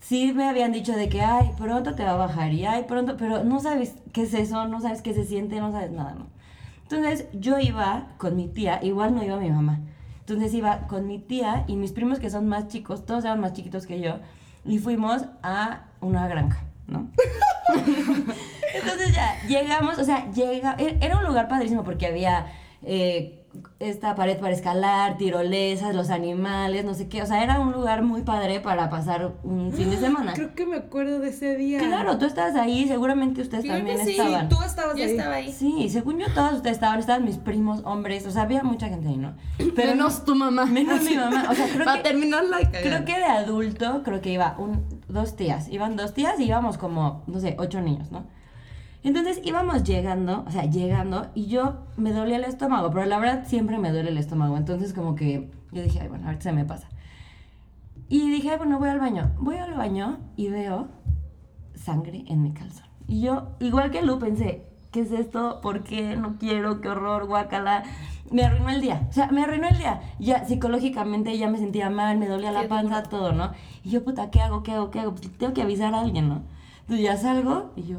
sí 0.00 0.32
me 0.34 0.48
habían 0.48 0.72
dicho 0.72 0.92
de 0.92 1.08
que, 1.08 1.20
ay, 1.22 1.52
pronto 1.56 1.94
te 1.94 2.04
va 2.04 2.12
a 2.12 2.16
bajar 2.16 2.52
y 2.52 2.66
ay, 2.66 2.84
pronto, 2.88 3.16
pero 3.16 3.44
no 3.44 3.60
sabes 3.60 3.94
qué 4.12 4.22
es 4.22 4.34
eso, 4.34 4.66
no 4.66 4.80
sabes 4.80 5.00
qué 5.00 5.14
se 5.14 5.24
siente, 5.24 5.60
no 5.60 5.70
sabes 5.70 5.92
nada, 5.92 6.14
¿no? 6.14 6.26
Entonces 6.82 7.26
yo 7.32 7.58
iba 7.58 8.08
con 8.18 8.36
mi 8.36 8.48
tía, 8.48 8.80
igual 8.82 9.14
no 9.14 9.22
iba 9.22 9.36
mi 9.36 9.50
mamá. 9.50 9.80
Entonces 10.26 10.54
iba 10.54 10.86
con 10.86 11.06
mi 11.06 11.18
tía 11.18 11.64
y 11.66 11.76
mis 11.76 11.92
primos 11.92 12.18
que 12.20 12.30
son 12.30 12.48
más 12.48 12.68
chicos, 12.68 13.04
todos 13.04 13.24
eran 13.24 13.40
más 13.40 13.52
chiquitos 13.52 13.86
que 13.86 14.00
yo, 14.00 14.18
y 14.64 14.78
fuimos 14.78 15.24
a 15.42 15.86
una 16.00 16.28
granja, 16.28 16.60
¿no? 16.86 17.08
Entonces 18.74 19.14
ya 19.14 19.36
llegamos, 19.48 19.98
o 19.98 20.04
sea, 20.04 20.30
llega, 20.32 20.76
e- 20.78 20.98
era 21.00 21.18
un 21.18 21.24
lugar 21.24 21.48
padrísimo 21.48 21.82
porque 21.84 22.06
había 22.06 22.46
eh, 22.84 23.38
esta 23.80 24.14
pared 24.14 24.38
para 24.38 24.54
escalar, 24.54 25.18
tirolesas, 25.18 25.94
los 25.94 26.08
animales, 26.08 26.86
no 26.86 26.94
sé 26.94 27.08
qué, 27.08 27.20
o 27.22 27.26
sea, 27.26 27.42
era 27.44 27.60
un 27.60 27.72
lugar 27.72 28.02
muy 28.02 28.22
padre 28.22 28.60
para 28.60 28.88
pasar 28.88 29.32
un 29.44 29.70
fin 29.72 29.90
de 29.90 29.98
semana. 29.98 30.32
Creo 30.32 30.54
que 30.54 30.64
me 30.64 30.76
acuerdo 30.76 31.18
de 31.18 31.28
ese 31.28 31.54
día. 31.56 31.78
Claro, 31.78 32.16
tú 32.16 32.24
estabas 32.24 32.54
ahí, 32.56 32.88
seguramente 32.88 33.42
ustedes 33.42 33.64
Creo 33.64 33.74
que 33.76 33.80
también 33.84 34.06
sí, 34.06 34.12
estaban. 34.12 34.48
Tú 34.48 34.56
estabas 34.64 34.96
Yo 34.96 35.04
ahí. 35.04 35.10
estaba 35.10 35.34
ahí. 35.34 35.52
Sí, 35.52 35.90
según 35.90 36.18
yo 36.18 36.26
todos 36.34 36.54
ustedes 36.54 36.76
estaban, 36.76 36.98
estaban 36.98 37.26
mis 37.26 37.36
primos, 37.36 37.82
hombres, 37.84 38.26
o 38.26 38.30
sea, 38.30 38.42
había 38.42 38.62
mucha 38.62 38.88
gente 38.88 39.08
ahí, 39.08 39.18
¿no? 39.18 39.34
menos 39.76 40.24
tu 40.24 40.34
mamá. 40.34 40.64
Menos 40.64 41.02
mi 41.02 41.14
mamá, 41.16 41.48
o 41.50 41.54
sea, 41.54 41.66
creo 41.68 41.84
Para 41.84 41.98
que- 42.02 42.08
terminar 42.08 42.44
la 42.44 42.70
Creo 42.70 43.04
que 43.04 43.18
de 43.18 43.24
adulto, 43.26 44.02
creo 44.02 44.22
que 44.22 44.32
iba 44.32 44.54
un, 44.58 44.82
dos 45.08 45.36
tías, 45.36 45.68
iban 45.68 45.96
dos 45.96 46.14
tías 46.14 46.40
y 46.40 46.44
íbamos 46.44 46.78
como, 46.78 47.22
no 47.26 47.38
sé, 47.38 47.54
ocho 47.58 47.82
niños, 47.82 48.10
¿no? 48.10 48.24
Entonces 49.04 49.40
íbamos 49.44 49.82
llegando, 49.82 50.44
o 50.46 50.50
sea, 50.50 50.64
llegando, 50.64 51.26
y 51.34 51.46
yo 51.46 51.86
me 51.96 52.12
dolía 52.12 52.36
el 52.36 52.44
estómago, 52.44 52.90
pero 52.90 53.04
la 53.06 53.18
verdad 53.18 53.44
siempre 53.46 53.78
me 53.78 53.90
duele 53.90 54.10
el 54.10 54.18
estómago, 54.18 54.56
entonces 54.56 54.92
como 54.92 55.16
que 55.16 55.50
yo 55.72 55.82
dije, 55.82 56.00
ay, 56.00 56.08
bueno, 56.08 56.26
ahorita 56.26 56.44
se 56.44 56.52
me 56.52 56.64
pasa. 56.64 56.88
Y 58.08 58.30
dije, 58.30 58.50
ay, 58.50 58.58
bueno, 58.58 58.78
voy 58.78 58.90
al 58.90 59.00
baño. 59.00 59.30
Voy 59.38 59.56
al 59.56 59.72
baño 59.72 60.18
y 60.36 60.48
veo 60.48 60.88
sangre 61.74 62.24
en 62.28 62.42
mi 62.42 62.52
calzón. 62.52 62.86
Y 63.08 63.22
yo, 63.22 63.48
igual 63.58 63.90
que 63.90 64.02
Lu, 64.02 64.18
pensé, 64.18 64.66
¿qué 64.90 65.00
es 65.00 65.12
esto? 65.12 65.60
¿Por 65.62 65.82
qué? 65.82 66.14
No 66.16 66.36
quiero, 66.38 66.82
qué 66.82 66.90
horror, 66.90 67.26
guacala. 67.26 67.84
Me 68.30 68.44
arruinó 68.44 68.68
el 68.68 68.82
día. 68.82 69.06
O 69.08 69.12
sea, 69.12 69.28
me 69.28 69.42
arruinó 69.42 69.66
el 69.68 69.78
día. 69.78 70.02
Ya 70.18 70.44
psicológicamente 70.44 71.36
ya 71.38 71.48
me 71.48 71.56
sentía 71.56 71.88
mal, 71.88 72.18
me 72.18 72.28
dolía 72.28 72.52
la 72.52 72.68
panza, 72.68 73.02
todo, 73.02 73.32
¿no? 73.32 73.52
Y 73.82 73.90
yo, 73.90 74.04
puta, 74.04 74.30
¿qué 74.30 74.42
hago? 74.42 74.62
¿Qué 74.62 74.72
hago? 74.72 74.90
¿Qué 74.90 75.00
hago? 75.00 75.12
Pues 75.12 75.32
tengo 75.38 75.54
que 75.54 75.62
avisar 75.62 75.94
a 75.94 76.00
alguien, 76.00 76.28
¿no? 76.28 76.42
Entonces 76.82 77.04
ya 77.04 77.16
salgo 77.16 77.72
y 77.76 77.84
yo, 77.84 77.96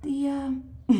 tía. 0.00 0.52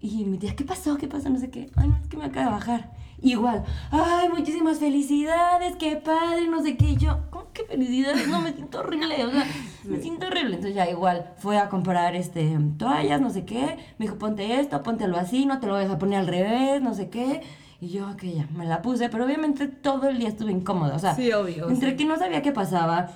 Y 0.00 0.26
mi 0.26 0.36
tía, 0.36 0.54
¿qué 0.54 0.64
pasó? 0.64 0.98
¿Qué 0.98 1.08
pasó? 1.08 1.30
No 1.30 1.38
sé 1.38 1.48
qué. 1.48 1.70
Ay, 1.76 1.88
no, 1.88 1.96
es 1.96 2.06
que 2.08 2.18
me 2.18 2.26
acaba 2.26 2.44
de 2.44 2.52
bajar. 2.52 2.90
Igual, 3.22 3.64
ay, 3.90 4.28
muchísimas 4.28 4.78
felicidades, 4.78 5.76
qué 5.76 5.96
padre, 5.96 6.46
no 6.46 6.62
sé 6.62 6.76
qué. 6.76 6.90
Y 6.90 6.96
yo, 6.98 7.20
¿cómo? 7.30 7.46
qué 7.54 7.64
felicidad, 7.64 8.12
no, 8.28 8.42
me 8.42 8.52
siento 8.52 8.80
horrible, 8.80 9.24
o 9.24 9.30
sea, 9.30 9.46
me 9.84 9.96
siento 10.02 10.26
horrible. 10.26 10.56
Entonces 10.56 10.74
ya 10.74 10.90
igual 10.90 11.32
fue 11.38 11.56
a 11.56 11.70
comprar 11.70 12.14
este, 12.16 12.54
toallas, 12.76 13.22
no 13.22 13.30
sé 13.30 13.46
qué, 13.46 13.78
me 13.98 14.04
dijo, 14.04 14.18
ponte 14.18 14.60
esto, 14.60 14.82
póntelo 14.82 15.16
así, 15.16 15.46
no 15.46 15.58
te 15.58 15.68
lo 15.68 15.72
vayas 15.72 15.90
a 15.92 15.96
poner 15.98 16.18
al 16.18 16.26
revés, 16.26 16.82
no 16.82 16.92
sé 16.92 17.08
qué. 17.08 17.40
Y 17.80 17.88
yo, 17.88 18.10
ok, 18.10 18.24
ya, 18.24 18.46
me 18.54 18.66
la 18.66 18.82
puse, 18.82 19.08
pero 19.08 19.24
obviamente 19.24 19.68
todo 19.68 20.10
el 20.10 20.18
día 20.18 20.28
estuve 20.28 20.52
incómoda, 20.52 20.96
o 20.96 20.98
sea, 20.98 21.14
Sí, 21.14 21.32
obvio, 21.32 21.70
entre 21.70 21.92
sí. 21.92 21.96
que 21.96 22.04
no 22.04 22.18
sabía 22.18 22.42
qué 22.42 22.52
pasaba, 22.52 23.08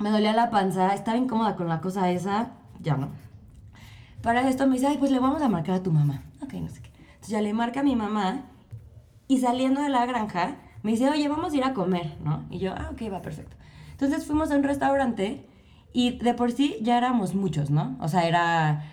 me 0.00 0.10
dolía 0.10 0.32
la 0.32 0.50
panza, 0.50 0.92
estaba 0.92 1.16
incómoda 1.16 1.54
con 1.54 1.68
la 1.68 1.80
cosa 1.80 2.10
esa, 2.10 2.50
ya 2.80 2.96
no. 2.96 3.10
Para 4.22 4.48
esto 4.48 4.66
me 4.66 4.74
dice, 4.74 4.86
ay, 4.86 4.98
pues 4.98 5.10
le 5.10 5.18
vamos 5.18 5.42
a 5.42 5.48
marcar 5.48 5.76
a 5.76 5.82
tu 5.82 5.92
mamá. 5.92 6.22
Ok, 6.42 6.54
no 6.54 6.68
sé 6.68 6.80
qué. 6.80 6.90
Entonces 7.14 7.30
ya 7.30 7.40
le 7.40 7.52
marca 7.52 7.80
a 7.80 7.82
mi 7.82 7.96
mamá 7.96 8.44
y 9.28 9.38
saliendo 9.38 9.82
de 9.82 9.88
la 9.88 10.06
granja 10.06 10.56
me 10.82 10.92
dice, 10.92 11.08
oye, 11.08 11.28
vamos 11.28 11.52
a 11.52 11.56
ir 11.56 11.64
a 11.64 11.74
comer, 11.74 12.16
¿no? 12.24 12.44
Y 12.50 12.58
yo, 12.58 12.72
ah, 12.76 12.90
ok, 12.92 13.12
va 13.12 13.22
perfecto. 13.22 13.56
Entonces 13.92 14.26
fuimos 14.26 14.50
a 14.50 14.56
un 14.56 14.62
restaurante 14.62 15.46
y 15.92 16.18
de 16.18 16.34
por 16.34 16.52
sí 16.52 16.76
ya 16.82 16.98
éramos 16.98 17.34
muchos, 17.34 17.70
¿no? 17.70 17.96
O 18.00 18.08
sea, 18.08 18.26
era, 18.26 18.84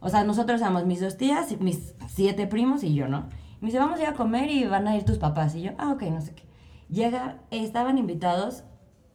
o 0.00 0.08
sea, 0.08 0.24
nosotros 0.24 0.60
éramos 0.60 0.84
mis 0.86 1.00
dos 1.00 1.16
tías, 1.16 1.58
mis 1.60 1.94
siete 2.06 2.46
primos 2.46 2.82
y 2.82 2.94
yo, 2.94 3.08
¿no? 3.08 3.28
Me 3.60 3.66
dice, 3.66 3.78
vamos 3.78 3.98
a 3.98 4.02
ir 4.02 4.08
a 4.08 4.14
comer 4.14 4.50
y 4.50 4.64
van 4.66 4.86
a 4.86 4.96
ir 4.96 5.04
tus 5.04 5.18
papás. 5.18 5.54
Y 5.54 5.62
yo, 5.62 5.72
ah, 5.78 5.92
ok, 5.92 6.02
no 6.04 6.20
sé 6.20 6.34
qué. 6.34 6.44
Llega, 6.90 7.38
estaban 7.50 7.98
invitados 7.98 8.64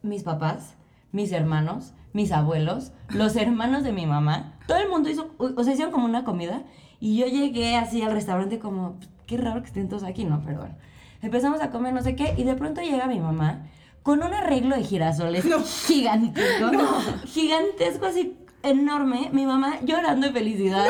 mis 0.01 0.23
papás, 0.23 0.75
mis 1.11 1.31
hermanos, 1.31 1.93
mis 2.13 2.31
abuelos, 2.31 2.91
los 3.09 3.35
hermanos 3.35 3.83
de 3.83 3.91
mi 3.91 4.05
mamá. 4.05 4.53
Todo 4.67 4.77
el 4.77 4.89
mundo 4.89 5.09
hizo, 5.09 5.31
o 5.37 5.63
sea, 5.63 5.73
hicieron 5.73 5.91
como 5.91 6.05
una 6.05 6.23
comida. 6.23 6.63
Y 6.99 7.17
yo 7.17 7.25
llegué 7.27 7.75
así 7.75 8.01
al 8.01 8.13
restaurante 8.13 8.59
como, 8.59 8.97
qué 9.25 9.37
raro 9.37 9.61
que 9.61 9.67
estén 9.67 9.89
todos 9.89 10.03
aquí, 10.03 10.23
¿no? 10.23 10.41
Pero 10.45 10.59
bueno. 10.59 10.75
Empezamos 11.21 11.61
a 11.61 11.69
comer 11.69 11.93
no 11.93 12.01
sé 12.01 12.17
qué 12.17 12.35
y 12.37 12.43
de 12.43 12.53
pronto 12.55 12.81
llega 12.81 13.07
mi 13.07 13.21
mamá 13.21 13.67
con 14.03 14.21
un 14.21 14.33
arreglo 14.33 14.75
de 14.75 14.83
girasoles 14.83 15.45
gigantesco. 15.87 16.69
Gigantesco, 17.25 18.05
así 18.05 18.37
enorme. 18.61 19.29
Mi 19.31 19.45
mamá 19.45 19.79
llorando 19.83 20.27
de 20.27 20.33
felicidad. 20.33 20.85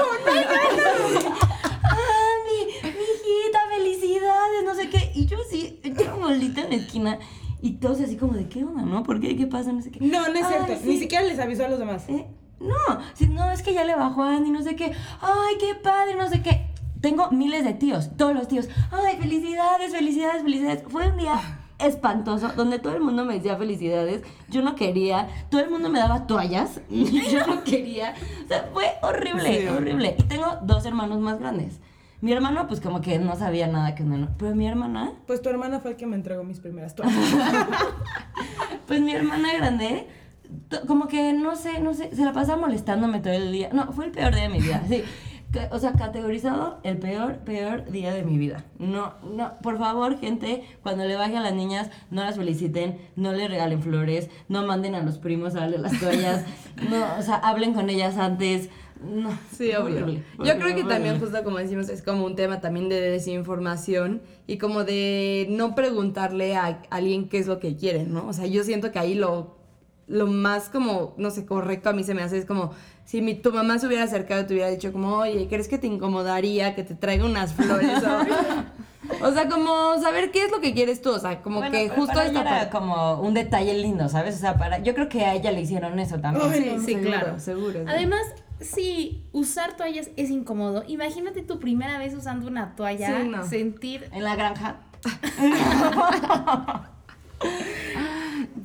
¡Ah, 1.84 2.34
mi, 2.46 2.90
mi 2.90 2.90
hijita, 2.90 3.60
felicidades! 3.70 4.64
No 4.66 4.74
sé 4.74 4.90
qué. 4.90 5.12
Y 5.14 5.28
yo 5.28 5.38
así, 5.46 5.80
yo 5.84 6.18
bolita 6.18 6.62
en 6.62 6.70
la 6.72 6.76
esquina. 6.78 7.20
Y 7.64 7.76
todos 7.78 8.02
así 8.02 8.18
como 8.18 8.34
de, 8.34 8.50
¿qué 8.50 8.66
onda, 8.66 8.82
no? 8.82 9.04
¿Por 9.04 9.22
qué? 9.22 9.38
¿Qué 9.38 9.48
pasa? 9.48 9.72
No 9.72 9.82
sé 9.82 9.90
qué. 9.90 10.02
No, 10.02 10.28
no 10.28 10.34
es 10.36 10.44
Ay, 10.44 10.54
cierto. 10.66 10.84
sí. 10.84 10.90
Ni 10.90 10.98
siquiera 10.98 11.24
les 11.24 11.40
avisó 11.40 11.64
a 11.64 11.70
los 11.70 11.80
demás. 11.80 12.04
Eh, 12.10 12.28
no, 12.60 12.76
si, 13.14 13.28
no, 13.28 13.50
es 13.52 13.62
que 13.64 13.74
ya 13.74 13.86
le 13.86 13.96
bajó 13.96 14.22
a 14.24 14.36
Andy, 14.36 14.52
no 14.52 14.62
sé 14.62 14.76
qué. 14.76 14.92
Ay, 15.22 15.56
qué 15.62 15.74
padre, 15.76 16.16
no 16.16 16.28
sé 16.28 16.42
qué. 16.42 16.68
Tengo 17.00 17.32
miles 17.32 17.64
de 17.64 17.74
tíos, 17.74 18.18
todos 18.18 18.34
los 18.36 18.50
tíos. 18.50 18.68
Ay, 18.92 19.16
felicidades, 19.18 19.94
felicidades, 19.94 20.44
felicidades. 20.44 20.84
Fue 20.90 21.08
un 21.08 21.18
día 21.18 21.40
espantoso 21.80 22.50
donde 22.50 22.80
todo 22.80 22.96
el 22.96 23.02
mundo 23.02 23.24
me 23.24 23.36
decía 23.36 23.56
felicidades. 23.56 24.24
Yo 24.50 24.62
no 24.62 24.76
quería. 24.76 25.30
Todo 25.50 25.62
el 25.62 25.70
mundo 25.70 25.90
me 25.90 26.00
daba 26.00 26.28
toallas. 26.28 26.82
Yo 26.90 27.48
no 27.48 27.64
quería. 27.64 28.14
O 28.44 28.48
sea, 28.50 28.70
fue 28.74 28.92
horrible, 29.02 29.62
Sí. 29.62 29.68
horrible. 29.68 30.16
Y 30.20 30.24
tengo 30.24 30.48
dos 30.64 30.86
hermanos 30.86 31.20
más 31.22 31.40
grandes. 31.40 31.80
Mi 32.24 32.32
hermano, 32.32 32.68
pues 32.70 32.80
como 32.80 33.02
que 33.02 33.20
no 33.20 33.36
sabía 33.36 33.68
nada 33.68 33.96
que 33.96 34.04
no. 34.06 34.30
Pero 34.38 34.56
mi 34.56 34.66
hermana, 34.66 35.12
Pues 35.28 35.42
tu 35.42 35.50
hermana 35.50 35.82
fue 35.82 35.92
el 35.92 35.98
que 35.98 36.06
me 36.06 36.16
entregó 36.16 36.46
mis 36.46 36.62
primeras 36.62 36.96
toallas. 36.96 37.18
Pues 38.88 39.02
mi 39.02 39.12
hermana 39.12 39.50
grande, 39.58 40.08
como 40.88 41.10
que 41.10 41.34
no 41.34 41.58
sé, 41.58 41.82
no 41.82 41.94
sé, 41.94 42.16
se 42.16 42.24
la 42.24 42.32
pasaba 42.32 42.62
molestándome 42.62 43.20
todo 43.20 43.34
el 43.34 43.52
día. 43.52 43.72
No, 43.74 43.92
fue 43.92 44.06
el 44.06 44.12
peor 44.12 44.34
día 44.34 44.44
de 44.44 44.50
mi 44.50 44.62
vida. 44.62 44.82
Sí. 44.88 45.04
O 45.72 45.80
sea, 45.80 45.92
categorizado 45.94 46.80
el 46.84 46.98
peor, 46.98 47.40
peor 47.40 47.92
día 47.92 48.14
de 48.14 48.24
mi 48.24 48.38
vida. 48.38 48.64
No, 48.80 49.16
no, 49.30 49.56
por 49.62 49.78
favor, 49.78 50.18
gente, 50.18 50.64
cuando 50.82 51.04
le 51.04 51.18
baje 51.18 51.36
a 51.36 51.42
las 51.42 51.54
niñas, 51.54 51.92
no 52.10 52.24
las 52.24 52.38
feliciten, 52.38 53.00
no 53.18 53.34
les 53.34 53.50
regalen 53.50 53.84
flores, 53.84 54.30
no 54.48 54.66
manden 54.66 54.96
a 54.96 55.04
los 55.04 55.18
primos 55.18 55.56
a 55.56 55.60
darle 55.60 55.78
las 55.78 56.00
toallas, 56.00 56.46
no, 56.90 57.06
o 57.20 57.22
sea, 57.22 57.36
hablen 57.36 57.74
con 57.74 57.90
ellas 57.90 58.18
antes. 58.18 58.70
No, 59.04 59.30
Sí, 59.56 59.70
obvio. 59.76 60.04
horrible, 60.04 60.24
Yo 60.44 60.58
creo 60.58 60.76
que 60.76 60.84
también, 60.84 61.20
justo 61.20 61.44
como 61.44 61.58
decimos, 61.58 61.90
es 61.90 62.02
como 62.02 62.26
un 62.26 62.36
tema 62.36 62.62
también 62.62 62.90
de 62.90 63.00
desinformación 63.02 64.22
y 64.48 64.58
como 64.58 64.84
de 64.84 65.48
no 65.50 65.76
preguntarle 65.76 66.56
a 66.56 66.80
alguien 66.90 67.30
qué 67.30 67.40
es 67.40 67.48
lo 67.48 67.60
que 67.60 67.76
quieren, 67.76 68.14
¿no? 68.14 68.28
O 68.28 68.34
sea, 68.34 68.46
yo 68.46 68.64
siento 68.64 68.92
que 68.92 69.00
ahí 69.00 69.16
lo, 69.16 69.56
lo 70.08 70.28
más 70.28 70.70
como, 70.70 71.14
no 71.18 71.30
sé, 71.32 71.46
correcto 71.46 71.90
a 71.90 71.94
mí 71.94 72.04
se 72.04 72.14
me 72.14 72.22
hace 72.24 72.38
es 72.38 72.46
como, 72.46 72.72
si 73.06 73.22
mi, 73.22 73.36
tu 73.36 73.52
mamá 73.52 73.80
se 73.80 73.88
hubiera 73.88 74.04
acercado 74.04 74.42
y 74.44 74.46
te 74.46 74.54
hubiera 74.54 74.70
dicho 74.70 74.92
como, 74.92 75.18
oye, 75.18 75.48
¿crees 75.50 75.68
que 75.68 75.78
te 75.78 75.88
incomodaría 75.88 76.76
que 76.76 76.84
te 76.84 76.96
traiga 76.96 77.26
unas 77.26 77.54
flores? 77.54 78.02
O, 78.04 79.26
o 79.28 79.32
sea, 79.34 79.50
como 79.50 80.00
saber 80.02 80.32
qué 80.32 80.46
es 80.46 80.52
lo 80.52 80.62
que 80.62 80.74
quieres 80.74 81.02
tú, 81.02 81.12
o 81.12 81.20
sea, 81.20 81.42
como 81.42 81.58
Bueno, 81.60 81.74
que 81.74 81.84
pero 81.90 81.96
justo 81.96 82.14
para 82.14 82.28
esta 82.28 82.40
ella 82.40 82.50
era 82.50 82.60
parte. 82.72 82.78
como 82.78 83.20
un 83.22 83.34
detalle 83.34 83.74
lindo, 83.74 84.08
¿sabes? 84.08 84.36
O 84.36 84.40
sea, 84.40 84.58
para, 84.58 84.80
yo 84.80 84.94
creo 84.94 85.10
que 85.10 85.26
a 85.26 85.34
ella 85.36 85.52
le 85.52 85.62
hicieron 85.62 86.00
eso 86.00 86.20
también. 86.20 86.50
Ay, 86.50 86.62
Sí, 86.64 86.80
sí, 86.80 86.86
seguro. 86.94 87.10
claro, 87.10 87.40
seguro. 87.40 87.80
Además, 87.88 88.22
si 88.64 89.24
usar 89.32 89.76
toallas 89.78 90.10
es 90.16 90.30
incómodo, 90.30 90.84
imagínate 90.88 91.42
tu 91.42 91.60
primera 91.60 91.98
vez 92.00 92.14
usando 92.16 92.48
una 92.48 92.76
toalla, 92.76 93.22
Sí, 93.22 93.28
no. 93.28 93.46
sentir... 93.48 94.10
En 94.12 94.24
la 94.24 94.36
granja. 94.36 94.78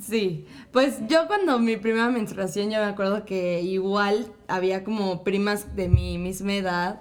Sí, 0.01 0.47
pues 0.73 0.99
yo 1.09 1.27
cuando 1.27 1.59
mi 1.59 1.77
primera 1.77 2.09
menstruación 2.09 2.71
yo 2.71 2.79
me 2.79 2.85
acuerdo 2.87 3.25
que 3.25 3.61
igual 3.63 4.33
había 4.47 4.85
como 4.85 5.25
primas 5.25 5.75
de 5.75 5.89
mi 5.89 6.19
misma 6.19 6.53
edad 6.55 7.01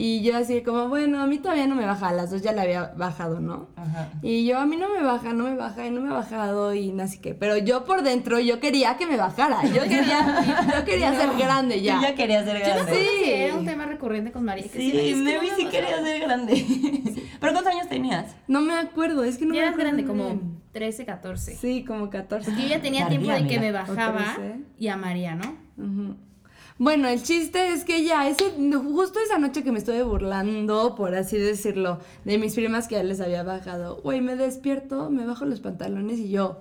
y 0.00 0.22
yo 0.22 0.36
así 0.36 0.62
como, 0.62 0.88
bueno, 0.88 1.20
a 1.20 1.26
mí 1.26 1.38
todavía 1.38 1.66
no 1.66 1.74
me 1.74 1.84
baja, 1.84 2.08
a 2.10 2.12
las 2.12 2.30
dos 2.30 2.40
ya 2.40 2.52
le 2.52 2.60
había 2.60 2.92
bajado, 2.96 3.40
¿no? 3.40 3.66
Ajá. 3.74 4.10
Y 4.22 4.46
yo 4.46 4.58
a 4.58 4.64
mí 4.64 4.76
no 4.76 4.88
me 4.88 5.02
baja, 5.02 5.32
no 5.32 5.42
me 5.44 5.56
baja 5.56 5.84
y 5.86 5.90
no 5.90 6.00
me 6.00 6.10
ha 6.10 6.12
bajado 6.14 6.72
y 6.72 6.92
no 6.92 7.08
sé 7.08 7.20
qué, 7.20 7.34
pero 7.34 7.56
yo 7.58 7.84
por 7.84 8.02
dentro 8.02 8.38
yo 8.38 8.60
quería 8.60 8.96
que 8.96 9.06
me 9.06 9.16
bajara, 9.16 9.64
yo 9.64 9.82
quería, 9.82 10.44
yo 10.78 10.84
quería 10.84 11.12
ser 11.14 11.30
grande 11.36 11.82
ya. 11.82 11.98
Ella 11.98 12.14
quería 12.14 12.44
ser 12.44 12.58
Yo 12.58 12.64
grande. 12.64 12.82
acuerdo 12.82 13.00
Sí. 13.00 13.24
que 13.24 13.44
era 13.46 13.54
un 13.56 13.64
tema 13.66 13.86
recurrente 13.86 14.30
con 14.30 14.44
María. 14.44 14.62
Que 14.64 14.68
Sí, 14.78 14.92
decía, 14.92 15.00
"Es 15.02 15.16
que 15.16 15.48
no 15.48 15.56
sí 15.56 15.64
quería 15.66 15.90
bajaba". 15.90 16.06
ser 16.06 16.20
grande. 16.20 16.54
¿Pero 17.40 17.52
cuántos 17.52 17.72
años 17.74 17.88
tenías? 17.88 18.36
No 18.46 18.60
me 18.60 18.74
acuerdo, 18.74 19.24
es 19.24 19.36
que 19.38 19.46
no 19.46 19.54
Ya 19.54 19.60
me 19.60 19.66
eras 19.66 19.72
acuerdo 19.74 19.92
grande, 19.96 20.04
como 20.08 20.24
bien. 20.26 20.60
13, 20.72 21.04
14. 21.06 21.56
Sí, 21.56 21.84
como 21.84 22.08
14. 22.08 22.50
Porque 22.50 22.62
yo 22.62 22.68
ya 22.68 22.80
tenía 22.80 23.02
Tardía, 23.08 23.18
tiempo 23.20 23.42
de 23.42 23.48
que 23.48 23.58
me 23.60 23.72
bajaba 23.72 24.20
O 24.32 24.40
13. 24.40 24.60
y 24.78 24.88
a 24.88 24.96
María, 24.96 25.34
¿no? 25.34 25.56
Ujú. 25.76 26.16
Bueno, 26.78 27.08
el 27.08 27.20
chiste 27.20 27.72
es 27.72 27.84
que 27.84 28.04
ya, 28.04 28.28
ese, 28.28 28.52
justo 28.52 29.18
esa 29.18 29.38
noche 29.38 29.64
que 29.64 29.72
me 29.72 29.78
estuve 29.78 30.04
burlando, 30.04 30.94
por 30.94 31.12
así 31.16 31.36
decirlo, 31.36 31.98
de 32.24 32.38
mis 32.38 32.54
primas 32.54 32.86
que 32.86 32.94
ya 32.94 33.02
les 33.02 33.20
había 33.20 33.42
bajado, 33.42 33.96
güey, 33.96 34.20
me 34.20 34.36
despierto, 34.36 35.10
me 35.10 35.26
bajo 35.26 35.44
los 35.44 35.58
pantalones 35.58 36.20
y 36.20 36.30
yo, 36.30 36.60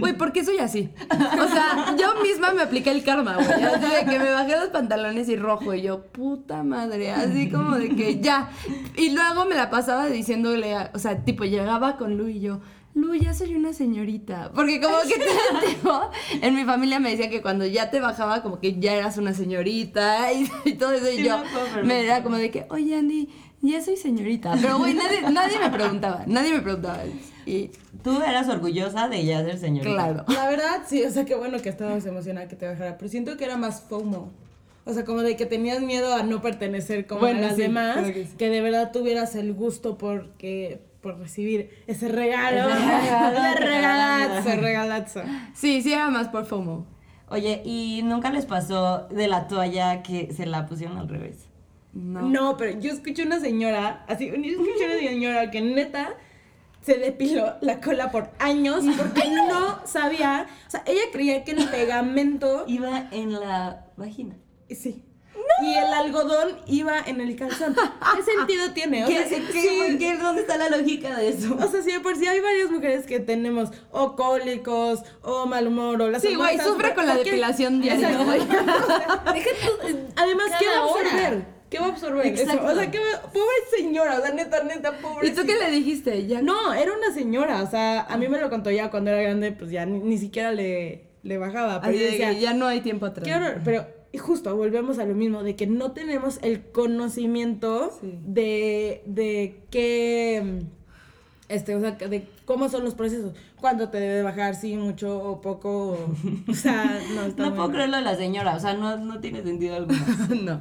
güey, 0.00 0.16
¿por 0.16 0.32
qué 0.32 0.44
soy 0.44 0.58
así? 0.58 0.90
O 1.08 1.48
sea, 1.48 1.94
yo 1.96 2.20
misma 2.20 2.52
me 2.52 2.62
apliqué 2.62 2.90
el 2.90 3.04
karma, 3.04 3.36
güey, 3.36 3.62
así 3.62 3.86
de 3.86 4.10
que 4.10 4.18
me 4.18 4.32
bajé 4.32 4.58
los 4.58 4.70
pantalones 4.70 5.28
y 5.28 5.36
rojo 5.36 5.72
y 5.72 5.82
yo, 5.82 6.02
puta 6.02 6.64
madre, 6.64 7.12
así 7.12 7.48
como 7.48 7.76
de 7.76 7.90
que 7.90 8.18
ya. 8.20 8.50
Y 8.96 9.10
luego 9.10 9.44
me 9.44 9.54
la 9.54 9.70
pasaba 9.70 10.06
diciéndole, 10.06 10.74
o 10.92 10.98
sea, 10.98 11.24
tipo, 11.24 11.44
llegaba 11.44 11.96
con 11.96 12.18
Lu 12.18 12.26
y 12.26 12.40
yo, 12.40 12.58
Lu, 13.00 13.14
ya 13.14 13.32
soy 13.34 13.54
una 13.54 13.72
señorita. 13.72 14.50
Porque 14.54 14.80
como 14.80 14.96
que 15.06 15.14
todo 15.18 15.60
el 15.60 15.66
tiempo 15.66 16.00
en 16.42 16.54
mi 16.54 16.64
familia 16.64 16.98
me 17.00 17.10
decía 17.10 17.30
que 17.30 17.42
cuando 17.42 17.64
ya 17.66 17.90
te 17.90 18.00
bajaba, 18.00 18.42
como 18.42 18.58
que 18.60 18.78
ya 18.78 18.94
eras 18.94 19.18
una 19.18 19.32
señorita 19.34 20.32
y, 20.32 20.48
y 20.64 20.74
todo 20.74 20.92
eso. 20.92 21.10
Y 21.10 21.16
Sí, 21.18 21.24
yo 21.24 21.42
perfecto. 21.42 21.84
me 21.86 22.04
era 22.04 22.22
como 22.22 22.36
de 22.36 22.50
que, 22.50 22.66
oye, 22.70 22.94
Andy, 22.96 23.28
ya 23.62 23.80
soy 23.82 23.96
señorita. 23.96 24.54
Pero, 24.60 24.78
güey, 24.78 24.94
nadie, 24.94 25.22
nadie 25.30 25.58
me 25.58 25.70
preguntaba, 25.70 26.24
nadie 26.26 26.52
me 26.52 26.60
preguntaba. 26.60 27.02
Y 27.46 27.70
Tú 28.02 28.20
eras 28.22 28.48
orgullosa 28.48 29.08
de 29.08 29.24
ya 29.24 29.42
ser 29.44 29.58
señorita. 29.58 29.94
claro. 29.94 30.24
La 30.28 30.48
verdad, 30.48 30.82
sí, 30.86 31.02
o 31.04 31.10
sea, 31.10 31.24
qué 31.24 31.34
bueno 31.34 31.60
que 31.60 31.68
estabas 31.68 32.04
emocionada 32.06 32.46
que 32.46 32.56
te 32.56 32.66
bajara, 32.68 32.96
pero 32.96 33.10
siento 33.10 33.36
que 33.36 33.44
era 33.44 33.56
más 33.56 33.80
FOMO. 33.88 34.30
O 34.84 34.92
sea, 34.94 35.04
como 35.04 35.20
de 35.22 35.36
que 35.36 35.44
tenías 35.46 35.82
miedo 35.82 36.14
a 36.14 36.22
no 36.22 36.40
pertenecer 36.40 37.06
como 37.06 37.20
Bueno, 37.20 37.40
a 37.40 37.42
las 37.48 37.56
sí, 37.56 37.62
demás, 37.62 38.06
que, 38.06 38.12
que 38.12 38.24
sí. 38.26 38.36
de 38.38 38.60
verdad 38.62 38.90
tuvieras 38.92 39.34
el 39.34 39.52
gusto 39.52 39.98
porque, 39.98 40.80
por 41.00 41.18
recibir 41.18 41.70
ese 41.86 42.08
regalo. 42.08 42.68
Regalazo, 43.58 44.60
regalazo. 44.60 45.22
Sí, 45.54 45.82
sí 45.82 45.92
era 45.92 46.10
más 46.10 46.28
por 46.28 46.46
FOMO. 46.46 46.86
Oye, 47.30 47.62
¿y 47.64 48.00
nunca 48.04 48.30
les 48.30 48.46
pasó 48.46 49.06
de 49.08 49.28
la 49.28 49.46
toalla 49.48 50.02
que 50.02 50.32
se 50.32 50.46
la 50.46 50.66
pusieron 50.66 50.98
al 50.98 51.08
revés? 51.08 51.46
No. 51.92 52.22
No. 52.22 52.56
pero 52.56 52.78
yo 52.78 52.92
escuché 52.92 53.24
una 53.24 53.40
señora, 53.40 54.04
así, 54.08 54.26
yo 54.28 54.34
escuché 54.34 54.86
una 54.86 54.98
señora 55.10 55.50
que 55.50 55.60
neta 55.60 56.14
se 56.80 56.94
depiló 56.94 57.56
la 57.60 57.80
cola 57.80 58.10
por 58.10 58.30
años 58.38 58.84
porque 58.96 59.28
no 59.48 59.86
sabía, 59.86 60.46
o 60.66 60.70
sea, 60.70 60.82
ella 60.86 61.02
creía 61.12 61.44
que 61.44 61.52
el 61.52 61.68
pegamento, 61.68 62.64
Iba 62.66 63.08
en 63.10 63.32
la 63.32 63.86
vagina. 63.96 64.36
sí, 64.70 65.04
y 65.62 65.74
el 65.74 65.92
algodón 65.92 66.58
iba 66.66 66.98
en 67.06 67.20
el 67.20 67.34
calzón. 67.36 67.74
¿Qué 68.16 68.22
sentido 68.22 68.70
tiene? 68.72 69.04
O 69.04 69.08
sea, 69.08 69.24
¿Qué, 69.28 69.36
sí, 69.36 69.42
qué- 69.52 69.96
qué- 69.98 70.16
¿Dónde 70.16 70.42
está 70.42 70.56
la 70.56 70.68
lógica 70.76 71.16
de 71.16 71.28
eso? 71.28 71.56
o 71.60 71.68
sea, 71.68 71.82
sí, 71.82 71.92
de 71.92 72.00
por 72.00 72.16
sí 72.16 72.26
hay 72.26 72.40
varias 72.40 72.70
mujeres 72.70 73.06
que 73.06 73.20
tenemos 73.20 73.70
o 73.90 74.14
cólicos 74.16 75.02
o 75.22 75.46
mal 75.46 75.66
humor 75.66 76.00
o 76.02 76.10
las 76.10 76.22
Sí, 76.22 76.34
güey, 76.34 76.58
sufre 76.58 76.94
con 76.94 77.06
la 77.06 77.14
¿por 77.14 77.22
qué? 77.24 77.30
depilación 77.30 77.80
diaria, 77.80 78.10
Exacto. 78.10 78.24
güey. 78.24 78.40
Deja 79.34 79.50
tú, 79.62 79.98
Además, 80.16 80.46
¿qué 80.58 80.66
va 80.66 80.76
a 80.76 80.82
absorber? 80.82 81.58
¿Qué 81.70 81.78
va 81.78 81.86
a 81.86 81.88
absorber? 81.90 82.26
eso. 82.26 82.64
O 82.64 82.74
sea, 82.74 82.90
que 82.90 82.98
pobre 83.32 83.56
señora, 83.76 84.18
o 84.18 84.22
sea, 84.22 84.32
neta, 84.32 84.62
neta, 84.64 84.92
pobre. 84.98 85.28
¿Y 85.28 85.32
tú 85.32 85.42
qué 85.44 85.54
le 85.56 85.70
dijiste? 85.70 86.26
Ya 86.26 86.40
No, 86.40 86.72
era 86.72 86.92
una 86.94 87.12
señora, 87.12 87.62
o 87.62 87.70
sea, 87.70 88.02
a 88.02 88.16
mí 88.16 88.26
me 88.28 88.38
lo 88.38 88.48
contó 88.48 88.70
ya 88.70 88.90
cuando 88.90 89.10
era 89.10 89.20
grande, 89.22 89.52
pues 89.52 89.70
ya 89.70 89.84
ni, 89.84 89.98
ni 89.98 90.16
siquiera 90.16 90.50
le, 90.52 91.04
le 91.22 91.36
bajaba. 91.38 91.80
Pero 91.82 91.90
Así 91.90 91.98
yo 91.98 92.04
de 92.06 92.10
decía, 92.12 92.30
que 92.30 92.40
ya 92.40 92.54
no 92.54 92.66
hay 92.66 92.80
tiempo 92.80 93.04
atrás. 93.06 93.26
qué 93.26 93.34
horror, 93.34 93.60
pero 93.64 93.86
justo 94.18 94.54
volvemos 94.56 94.98
a 94.98 95.04
lo 95.04 95.14
mismo, 95.14 95.42
de 95.42 95.56
que 95.56 95.66
no 95.66 95.92
tenemos 95.92 96.38
el 96.42 96.62
conocimiento 96.70 97.90
Sí. 98.00 98.18
de, 98.26 99.02
de 99.06 99.62
qué, 99.70 100.62
este, 101.48 101.74
o 101.74 101.80
sea, 101.80 101.92
de 101.92 102.28
cómo 102.44 102.68
son 102.68 102.84
los 102.84 102.94
procesos, 102.94 103.32
cuándo 103.60 103.88
te 103.88 103.98
debe 103.98 104.14
de 104.14 104.22
bajar, 104.22 104.54
sí, 104.54 104.76
mucho 104.76 105.18
o 105.22 105.40
poco, 105.40 105.92
o, 105.92 106.14
o 106.50 106.54
sea, 106.54 106.84
no 107.14 107.22
está 107.22 107.42
No 107.44 107.48
muy 107.50 107.56
puedo 107.56 107.68
mal. 107.68 107.70
creerlo 107.72 107.96
de 107.96 108.02
la 108.02 108.16
señora, 108.16 108.54
o 108.56 108.60
sea, 108.60 108.74
no, 108.74 108.96
no 108.98 109.20
tiene 109.20 109.42
sentido 109.42 109.76
alguno. 109.76 109.98
no. 110.42 110.60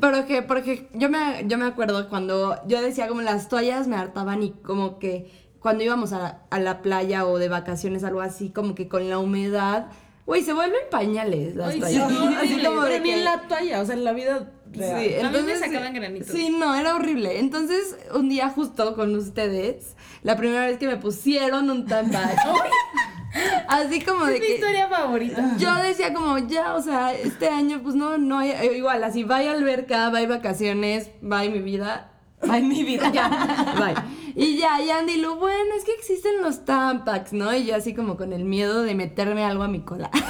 Pero 0.00 0.26
que, 0.26 0.42
porque 0.42 0.88
yo 0.94 1.08
me, 1.08 1.44
yo 1.46 1.56
me 1.58 1.64
acuerdo 1.64 2.08
cuando 2.08 2.56
yo 2.66 2.80
decía 2.82 3.08
como 3.08 3.22
las 3.22 3.48
toallas 3.48 3.88
me 3.88 3.96
hartaban 3.96 4.42
y 4.42 4.50
como 4.52 4.98
que 4.98 5.30
cuando 5.60 5.82
íbamos 5.82 6.12
a 6.12 6.42
a 6.50 6.60
la 6.60 6.82
playa 6.82 7.26
o 7.26 7.38
de 7.38 7.48
vacaciones, 7.48 8.04
algo 8.04 8.20
así, 8.20 8.50
como 8.50 8.74
que 8.74 8.86
con 8.88 9.08
la 9.08 9.18
humedad, 9.18 9.86
güey, 10.28 10.42
se 10.44 10.52
vuelven 10.52 10.78
pañales 10.90 11.56
las 11.56 11.70
Ay, 11.74 11.80
toallas. 11.80 12.08
sí, 12.12 12.28
así 12.40 12.62
como 12.64 12.82
de 12.82 12.90
Pero 12.90 13.02
ni 13.04 13.10
que- 13.10 13.18
en 13.18 13.24
la 13.24 13.40
toalla, 13.48 13.80
o 13.80 13.84
sea, 13.86 13.94
en 13.96 14.04
la 14.04 14.12
vida 14.12 14.52
real. 14.72 15.00
Sí, 15.00 15.14
A 15.14 15.16
mí 15.16 15.22
me 15.22 15.38
entonces. 15.38 15.58
sacaban 15.60 15.94
granitos. 15.94 16.28
Sí, 16.28 16.50
no, 16.50 16.74
era 16.74 16.94
horrible. 16.94 17.38
Entonces, 17.40 17.96
un 18.14 18.28
día 18.28 18.50
justo 18.50 18.94
con 18.94 19.16
ustedes, 19.16 19.96
la 20.22 20.36
primera 20.36 20.66
vez 20.66 20.78
que 20.78 20.86
me 20.86 20.96
pusieron 20.98 21.70
un 21.70 21.86
tampax. 21.86 22.36
así 23.68 24.00
como 24.02 24.26
de 24.26 24.34
Es 24.36 24.40
mi 24.40 24.46
que. 24.46 24.54
historia 24.54 24.88
favorita. 24.88 25.54
Yo 25.58 25.74
decía 25.76 26.12
como, 26.12 26.38
ya, 26.38 26.74
o 26.74 26.82
sea, 26.82 27.12
este 27.14 27.48
año, 27.48 27.80
pues 27.82 27.94
no, 27.94 28.18
no 28.18 28.38
hay, 28.38 28.50
eh, 28.50 28.76
igual, 28.76 29.02
así, 29.04 29.24
vaya 29.24 29.52
alberca, 29.52 30.10
vaya 30.10 30.28
vacaciones, 30.28 31.10
bye 31.20 31.48
mi 31.50 31.60
vida, 31.60 32.12
Ay, 32.48 32.62
mi 32.62 32.84
vida. 32.84 33.10
bye. 33.10 33.94
Y 34.40 34.56
ya, 34.56 34.80
y 34.80 34.88
Andy 34.90 35.16
lo 35.16 35.34
bueno, 35.36 35.74
es 35.76 35.84
que 35.84 35.90
existen 35.92 36.40
los 36.40 36.64
Tampax, 36.64 37.32
¿no? 37.32 37.52
Y 37.54 37.64
yo 37.66 37.74
así 37.74 37.92
como 37.92 38.16
con 38.16 38.32
el 38.32 38.44
miedo 38.44 38.82
de 38.84 38.94
meterme 38.94 39.44
algo 39.44 39.64
a 39.64 39.68
mi 39.68 39.80
cola. 39.80 40.10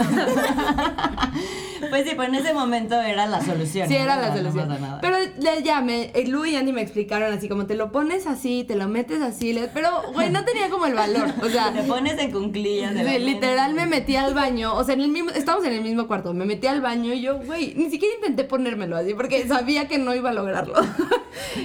Pues 1.90 2.06
sí, 2.08 2.14
pues 2.16 2.28
en 2.28 2.34
ese 2.34 2.52
momento 2.52 3.00
era 3.00 3.26
la 3.26 3.40
solución. 3.42 3.88
Sí, 3.88 3.94
¿no? 3.94 4.00
era 4.00 4.16
la 4.16 4.30
No 4.30 4.36
solución. 4.36 4.68
nada. 4.68 4.98
Pero 5.00 5.16
ya, 5.62 5.80
me, 5.80 6.10
eh, 6.14 6.26
Lu 6.26 6.44
y 6.44 6.56
Andy 6.56 6.72
me 6.72 6.82
explicaron 6.82 7.32
así, 7.32 7.48
como 7.48 7.66
te 7.66 7.76
lo 7.76 7.92
pones 7.92 8.26
así, 8.26 8.64
te 8.64 8.74
lo 8.74 8.88
metes 8.88 9.22
así, 9.22 9.52
le- 9.52 9.68
pero, 9.68 10.02
güey, 10.12 10.28
no 10.28 10.44
tenía 10.44 10.68
como 10.70 10.86
el 10.86 10.94
valor, 10.94 11.28
o 11.40 11.48
sea... 11.48 11.72
Te 11.78 11.82
pones 11.84 12.18
en 12.18 12.32
cunclillas. 12.32 12.92
Sí, 12.94 13.18
literal 13.20 13.74
me 13.74 13.86
metí 13.86 14.16
al 14.16 14.34
baño, 14.34 14.74
o 14.74 14.82
sea, 14.84 14.94
en 14.94 15.02
el 15.02 15.08
mismo, 15.08 15.30
estamos 15.30 15.64
en 15.64 15.72
el 15.74 15.82
mismo 15.82 16.08
cuarto, 16.08 16.34
me 16.34 16.44
metí 16.44 16.66
al 16.66 16.80
baño 16.80 17.14
y 17.14 17.22
yo, 17.22 17.38
güey, 17.38 17.74
ni 17.76 17.88
siquiera 17.90 18.14
intenté 18.16 18.44
ponérmelo 18.44 18.96
así 18.96 19.14
porque 19.14 19.46
sabía 19.46 19.86
que 19.88 19.98
no 19.98 20.14
iba 20.14 20.30
a 20.30 20.34
lograrlo. 20.34 20.74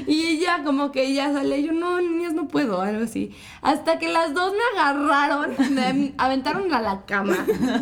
y 0.08 0.40
ya 0.40 0.64
como 0.64 0.92
que 0.92 1.14
ya 1.14 1.32
sale, 1.34 1.62
yo 1.64 1.72
no, 1.72 2.00
niñas, 2.02 2.34
no 2.34 2.48
puedo, 2.48 2.82
algo 2.82 3.04
así. 3.04 3.36
Hasta 3.62 4.00
que 4.00 4.10
las 4.10 4.34
dos 4.34 4.54
me 4.54 4.80
agarraron, 4.80 5.56
me 5.72 6.14
aventaron 6.18 6.74
a 6.74 6.82
la 6.82 7.06
cama, 7.06 7.38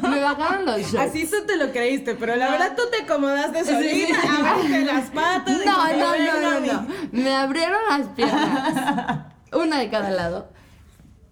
me 0.09 0.19
bajaron 0.19 0.65
los 0.65 0.77
shorts. 0.81 1.09
Así 1.09 1.25
tú 1.25 1.37
te 1.45 1.57
lo 1.57 1.71
creíste, 1.71 2.15
pero 2.15 2.35
la 2.35 2.51
verdad 2.51 2.73
tú 2.75 2.83
te 2.91 3.03
acomodaste 3.03 3.63
solita, 3.65 4.15
abriste 4.51 4.85
las 4.85 5.09
patas. 5.09 5.65
No, 5.65 5.77
no, 5.77 6.11
"Venga, 6.11 6.33
no, 6.41 6.51
no, 6.51 6.59
mi". 6.61 6.67
no. 6.67 6.87
Me 7.11 7.35
abrieron 7.35 7.79
las 7.89 8.07
piernas. 8.09 9.25
Una 9.53 9.79
de 9.79 9.89
cada 9.89 10.11
lado. 10.11 10.49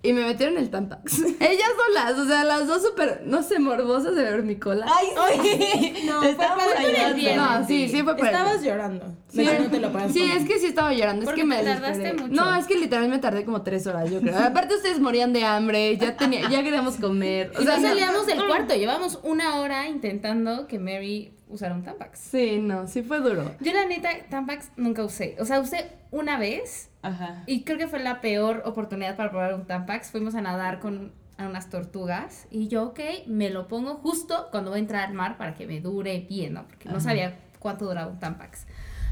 Y 0.01 0.13
me 0.13 0.24
metieron 0.24 0.58
el 0.58 0.70
Tampax. 0.70 1.20
Ellas 1.41 1.70
solas, 1.88 2.18
o 2.18 2.25
sea, 2.25 2.46
las 2.46 2.65
dos 2.68 2.82
súper, 2.82 3.24
no 3.25 3.44
sé, 3.44 3.60
morbosas 3.60 4.15
de 4.15 4.24
ver 4.24 4.44
mi 4.44 4.56
cola. 4.56 4.86
Ay, 4.88 5.08
sí. 5.41 6.03
No, 6.06 6.22
fue 6.22 6.36
para 6.36 7.13
bien. 7.13 7.36
No, 7.36 7.68
sí, 7.68 7.89
sí 7.89 8.01
fue 8.03 8.15
por 8.15 8.25
el 8.25 8.34
Estabas 8.34 8.63
llorando. 8.63 9.13
Sí, 9.27 9.44
no 9.46 9.70
te 9.70 9.79
lo 9.79 10.10
sí, 10.10 10.24
es 10.32 10.46
que 10.48 10.58
sí 10.58 10.68
estaba 10.68 10.94
llorando, 10.94 11.29
es 11.29 11.36
que 11.36 11.44
me 11.44 11.58
te 11.58 11.65
tardaste 11.65 11.98
desesperé. 12.00 12.29
mucho. 12.29 12.41
No, 12.41 12.56
es 12.56 12.65
que 12.65 12.77
literalmente 12.77 13.18
me 13.18 13.22
tardé 13.22 13.44
como 13.46 13.62
tres 13.62 13.86
horas, 13.88 14.10
yo 14.10 14.22
creo. 14.22 14.38
Aparte 14.39 14.75
ustedes 14.75 15.00
morían 15.01 15.34
de 15.34 15.44
hambre, 15.44 15.98
ya 15.98 16.15
tenía, 16.15 16.50
ya 16.50 16.63
queríamos 16.63 16.96
comer. 16.96 17.51
O 17.58 17.62
sea, 17.62 17.75
no 17.75 17.82
no- 17.82 17.88
salíamos 17.89 18.25
del 18.25 18.46
cuarto, 18.48 18.75
llevamos 18.75 19.20
una 19.24 19.58
hora 19.60 19.88
intentando 19.88 20.65
que 20.68 20.79
Mary 20.79 21.34
usara 21.50 21.75
un 21.75 21.84
Tampax. 21.84 22.20
Sí, 22.20 22.60
no, 22.60 22.88
sí 22.88 23.01
fue 23.03 23.20
duro. 23.20 23.51
Yo 23.60 23.74
la 23.74 23.86
neta, 23.86 24.10
Tampax 24.29 24.70
nunca 24.77 25.03
usé. 25.03 25.36
O 25.39 25.46
sea, 25.46 25.60
usé 25.60 25.91
una 26.12 26.39
vez 26.39 26.88
Ajá. 27.01 27.44
y 27.46 27.64
creo 27.64 27.77
que 27.77 27.88
fue 27.88 28.00
la 28.00 28.20
peor 28.20 28.64
oportunidad 28.66 29.16
para 29.16 29.29
probar 29.29 29.53
un 29.53 29.66
Tampax. 29.66 30.12
Fuimos 30.12 30.35
a 30.35 30.42
nadar 30.42 30.79
con 30.79 31.14
a 31.40 31.48
unas 31.48 31.70
tortugas 31.70 32.48
y 32.51 32.68
yo, 32.68 32.88
ok, 32.88 33.00
me 33.27 33.50
lo 33.50 33.68
pongo 33.70 33.96
justo 33.96 34.50
cuando 34.51 34.72
voy 34.72 34.79
a 34.79 34.81
entrar 34.81 35.07
al 35.07 35.14
mar 35.14 35.38
para 35.38 35.55
que 35.55 35.66
me 35.66 35.79
dure 35.79 36.20
bien, 36.29 36.53
¿no? 36.53 36.68
Porque 36.68 36.90
no 36.90 37.00
sabía 37.00 37.40
cuánto 37.59 37.85
duraba 37.85 38.12
un 38.12 38.20
Tampax. 38.20 38.66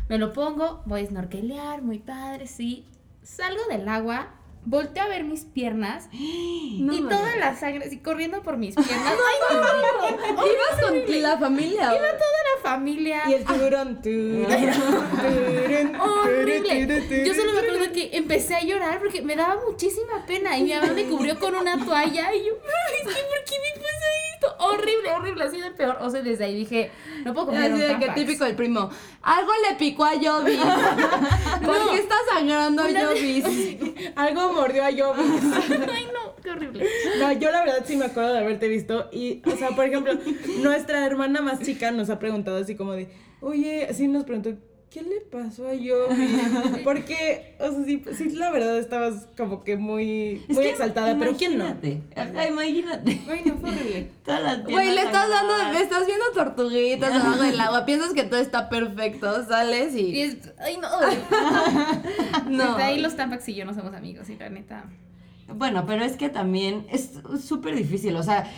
Me 0.10 0.18
lo 0.18 0.34
pongo, 0.34 0.84
voy 0.86 1.02
a 1.02 1.06
snorkelear, 1.06 1.82
muy 1.82 2.00
padre, 2.00 2.48
sí. 2.48 2.86
Salgo 3.24 3.62
del 3.70 3.88
agua, 3.88 4.34
volteo 4.70 5.04
a 5.04 5.08
ver 5.08 5.24
mis 5.24 5.46
piernas 5.46 6.10
No, 6.14 6.94
y 6.94 7.02
no, 7.02 7.10
toda 7.10 7.32
no. 7.36 7.40
la 7.40 7.56
sangre 7.56 7.86
así 7.88 7.98
corriendo 8.00 8.44
por 8.44 8.58
mis 8.58 8.76
piernas. 8.76 9.14
¡Ay, 9.14 9.58
no! 9.58 10.46
Ibas 10.46 10.82
con 10.82 11.22
la 11.22 11.38
familia. 11.38 11.84
Iba 11.84 12.12
toda 12.12 12.40
la 12.56 12.62
familia. 12.62 13.22
Y 13.28 13.34
el 13.34 13.46
tiburón. 13.46 14.00
Horrible. 16.00 17.24
Yo 17.26 17.34
solo 17.34 17.54
me 17.54 17.60
acuerdo 17.60 17.94
que 17.94 18.10
empecé 18.14 18.56
a 18.56 18.62
llorar 18.64 19.00
porque 19.00 19.22
me 19.22 19.36
daba 19.36 19.60
muchísima 19.68 20.26
pena 20.26 20.58
y 20.58 20.64
mi 20.64 20.74
mamá 20.74 20.88
me 20.94 21.06
cubrió 21.06 21.40
con 21.40 21.56
una 21.56 21.84
toalla 21.84 22.34
y 22.36 22.46
yo, 22.46 22.54
"Ay, 22.64 22.96
es 23.02 23.08
que 23.16 23.22
¿por 23.24 23.44
qué 23.46 23.56
me 23.60 23.82
pasa 23.82 24.06
esto? 24.34 24.56
Horrible, 24.60 25.12
horrible, 25.14 25.44
ha 25.46 25.50
sido 25.50 25.68
el 25.68 25.74
peor. 25.74 25.98
O 26.02 26.10
sea, 26.10 26.22
desde 26.22 26.46
ahí 26.46 26.56
dije, 26.56 26.92
no 27.26 27.34
puedo 27.34 27.48
comer 27.48 27.72
Así 27.72 27.74
un 27.74 28.00
de 28.00 28.06
que 28.06 28.12
típico 28.12 28.46
el 28.46 28.56
primo. 28.56 28.90
Algo 29.24 29.52
le 29.68 29.76
picó 29.78 30.06
a 30.06 30.12
Jovis. 30.12 30.60
¿Por 31.66 31.90
qué 31.92 31.98
está 31.98 32.16
sangrando 32.34 32.84
Jovis? 32.84 33.46
Algo 34.16 34.54
mordió 34.58 34.84
a 34.84 34.92
yo. 34.92 35.14
Ay, 35.94 36.08
no, 36.14 36.36
qué 36.42 36.50
horrible. 36.50 36.86
No, 37.20 37.32
yo 37.34 37.52
la 37.52 37.64
verdad 37.64 37.84
sí 37.86 37.96
me 37.96 38.06
acuerdo 38.06 38.34
de 38.34 38.40
haberte 38.40 38.68
visto. 38.68 39.10
Y, 39.12 39.42
o 39.46 39.56
sea, 39.56 39.70
por 39.70 39.86
ejemplo, 39.86 40.14
nuestra 40.60 41.06
hermana 41.06 41.42
más 41.42 41.62
chica 41.62 41.92
nos 41.92 42.10
ha 42.10 42.20
preguntado 42.20 42.58
así 42.58 42.76
como 42.76 42.94
de, 42.94 43.08
oye, 43.42 43.88
así 43.90 44.08
nos 44.08 44.24
preguntó, 44.26 44.52
¿qué 44.98 45.04
le 45.04 45.22
pasó 45.22 45.68
a 45.68 45.74
Yobi? 45.74 46.82
Porque, 46.84 47.56
o 47.60 47.72
sea, 47.72 47.86
sí, 47.86 48.04
sí, 48.18 48.30
la 48.32 48.52
verdad 48.52 48.78
estabas 48.80 49.28
como 49.38 49.64
que 49.64 49.78
muy, 49.78 50.44
Es 50.48 50.56
muy 50.56 50.64
que 50.64 50.70
exaltada, 50.72 51.16
pero 51.20 51.36
¿quién 51.38 51.58
no? 51.58 51.66
imagínate. 51.66 52.04
Ajá, 52.16 52.48
imagínate. 52.48 53.22
Ay, 53.30 53.42
no, 53.46 53.58
fue 53.58 53.70
horrible. 53.70 54.12
Güey, 54.70 54.94
le 54.94 55.02
estás 55.02 55.30
dando, 55.30 55.72
le 55.72 55.82
estás 55.82 56.06
viendo 56.06 56.26
tortuguitas 56.34 57.12
abajo 57.14 57.44
del 57.44 57.60
agua. 57.60 57.86
Piensas 57.86 58.14
que 58.14 58.24
todo 58.24 58.40
está 58.40 58.70
perfecto, 58.70 59.46
sales 59.46 59.96
Y 59.96 60.00
y. 60.00 60.22
es, 60.22 60.38
ay, 60.60 60.78
no. 60.78 60.90
No. 62.50 62.72
Desde 62.72 62.84
ahí 62.84 63.00
los 63.00 63.16
Tampax 63.16 63.48
y 63.50 63.56
yo 63.56 63.66
no 63.66 63.74
somos 63.74 63.94
amigos, 63.94 64.30
y 64.30 64.36
la 64.36 64.50
neta. 64.50 64.86
Bueno, 65.48 65.86
pero 65.86 66.04
es 66.04 66.18
que 66.18 66.30
también 66.30 66.86
es 66.92 67.12
súper 67.42 67.76
difícil, 67.76 68.16
o 68.18 68.24
sea, 68.24 68.52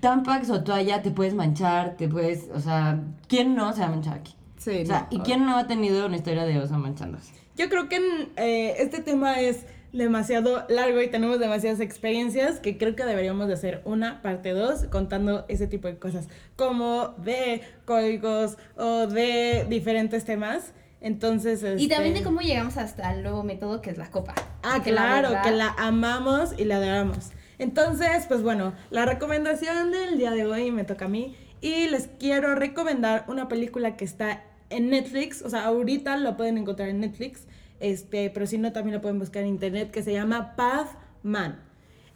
Tampax 0.00 0.50
o 0.50 0.62
toalla 0.64 1.00
te 1.00 1.10
puedes 1.10 1.34
manchar, 1.34 1.96
te 1.96 2.08
puedes, 2.08 2.50
o 2.52 2.60
sea, 2.60 3.00
¿quién 3.28 3.54
no 3.54 3.72
se 3.72 3.80
va 3.80 3.86
a 3.86 3.90
manchar 3.90 4.14
aquí? 4.18 4.34
Sí, 4.58 4.80
O 4.82 4.86
sea, 4.86 5.08
no. 5.10 5.18
¿y 5.18 5.20
quién 5.20 5.44
no 5.46 5.56
ha 5.56 5.66
tenido 5.66 6.06
una 6.06 6.16
historia 6.16 6.44
de 6.44 6.58
oso 6.58 6.78
manchándose? 6.78 7.32
Yo 7.56 7.68
creo 7.68 7.88
que 7.88 7.96
eh, 8.36 8.74
este 8.78 9.00
tema 9.00 9.40
es 9.40 9.64
demasiado 9.92 10.66
largo 10.68 11.00
y 11.00 11.08
tenemos 11.08 11.38
demasiadas 11.38 11.80
experiencias 11.80 12.60
que 12.60 12.76
creo 12.76 12.94
que 12.96 13.04
deberíamos 13.04 13.48
de 13.48 13.54
hacer 13.54 13.80
una 13.84 14.20
parte 14.20 14.50
2 14.50 14.84
contando 14.90 15.46
ese 15.48 15.66
tipo 15.66 15.88
de 15.88 15.98
cosas, 15.98 16.28
como 16.56 17.14
de 17.18 17.62
códigos 17.86 18.56
o 18.76 19.06
de 19.06 19.64
diferentes 19.70 20.24
temas. 20.24 20.72
Entonces, 21.00 21.62
Y 21.80 21.88
también 21.88 22.14
este, 22.14 22.18
de 22.18 22.24
cómo 22.24 22.40
llegamos 22.40 22.76
hasta 22.76 23.12
el 23.14 23.22
nuevo 23.22 23.42
método 23.42 23.80
que 23.80 23.90
es 23.90 23.96
la 23.98 24.10
copa. 24.10 24.34
Ah, 24.62 24.80
Que 24.82 24.92
la 24.92 25.02
claro, 25.02 25.28
verdad- 25.30 25.42
que 25.44 25.50
la 25.52 25.74
amamos 25.78 26.50
y 26.58 26.64
la 26.64 26.76
adoramos. 26.76 27.30
Entonces, 27.58 28.26
pues 28.28 28.42
bueno, 28.42 28.74
la 28.90 29.06
recomendación 29.06 29.92
del 29.92 30.18
día 30.18 30.30
de 30.32 30.44
hoy 30.44 30.70
me 30.72 30.84
toca 30.84 31.06
a 31.06 31.08
mí 31.08 31.34
y 31.60 31.88
les 31.88 32.08
quiero 32.18 32.54
recomendar 32.54 33.24
una 33.28 33.48
película 33.48 33.96
que 33.96 34.04
está 34.04 34.44
en 34.70 34.90
Netflix, 34.90 35.42
o 35.42 35.50
sea, 35.50 35.64
ahorita 35.64 36.16
lo 36.16 36.36
pueden 36.36 36.58
encontrar 36.58 36.88
en 36.88 37.00
Netflix, 37.00 37.46
este, 37.80 38.30
pero 38.30 38.46
si 38.46 38.58
no 38.58 38.72
también 38.72 38.94
lo 38.94 39.00
pueden 39.00 39.18
buscar 39.18 39.42
en 39.42 39.48
internet, 39.48 39.90
que 39.90 40.02
se 40.02 40.12
llama 40.12 40.54
Pathman. 40.56 41.60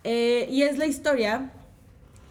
Eh, 0.05 0.49
y 0.51 0.63
es 0.63 0.79
la 0.79 0.87
historia 0.87 1.53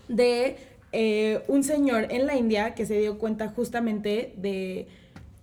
de 0.07 0.57
eh, 0.91 1.43
un 1.47 1.63
señor 1.63 2.07
en 2.09 2.25
la 2.25 2.35
India 2.35 2.73
que 2.73 2.85
se 2.85 2.99
dio 2.99 3.19
cuenta 3.19 3.49
justamente 3.49 4.33
de 4.37 4.87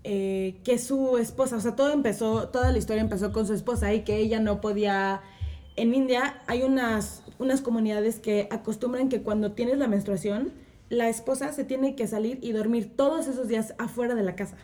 eh, 0.02 0.56
que 0.64 0.78
su 0.78 1.18
esposa, 1.18 1.56
o 1.56 1.60
sea, 1.60 1.76
todo 1.76 1.92
empezó, 1.92 2.48
toda 2.48 2.72
la 2.72 2.78
historia 2.78 3.00
empezó 3.00 3.32
con 3.32 3.46
su 3.46 3.54
esposa 3.54 3.92
y 3.94 4.02
que 4.02 4.16
ella 4.16 4.40
no 4.40 4.60
podía... 4.60 5.22
En 5.76 5.94
India 5.94 6.40
hay 6.46 6.62
unas, 6.62 7.22
unas 7.38 7.60
comunidades 7.60 8.18
que 8.18 8.48
acostumbran 8.50 9.08
que 9.08 9.20
cuando 9.20 9.52
tienes 9.52 9.76
la 9.78 9.88
menstruación, 9.88 10.52
la 10.88 11.08
esposa 11.08 11.52
se 11.52 11.64
tiene 11.64 11.94
que 11.96 12.06
salir 12.06 12.38
y 12.42 12.52
dormir 12.52 12.92
todos 12.96 13.26
esos 13.26 13.48
días 13.48 13.74
afuera 13.78 14.14
de 14.14 14.22
la 14.22 14.36
casa. 14.36 14.56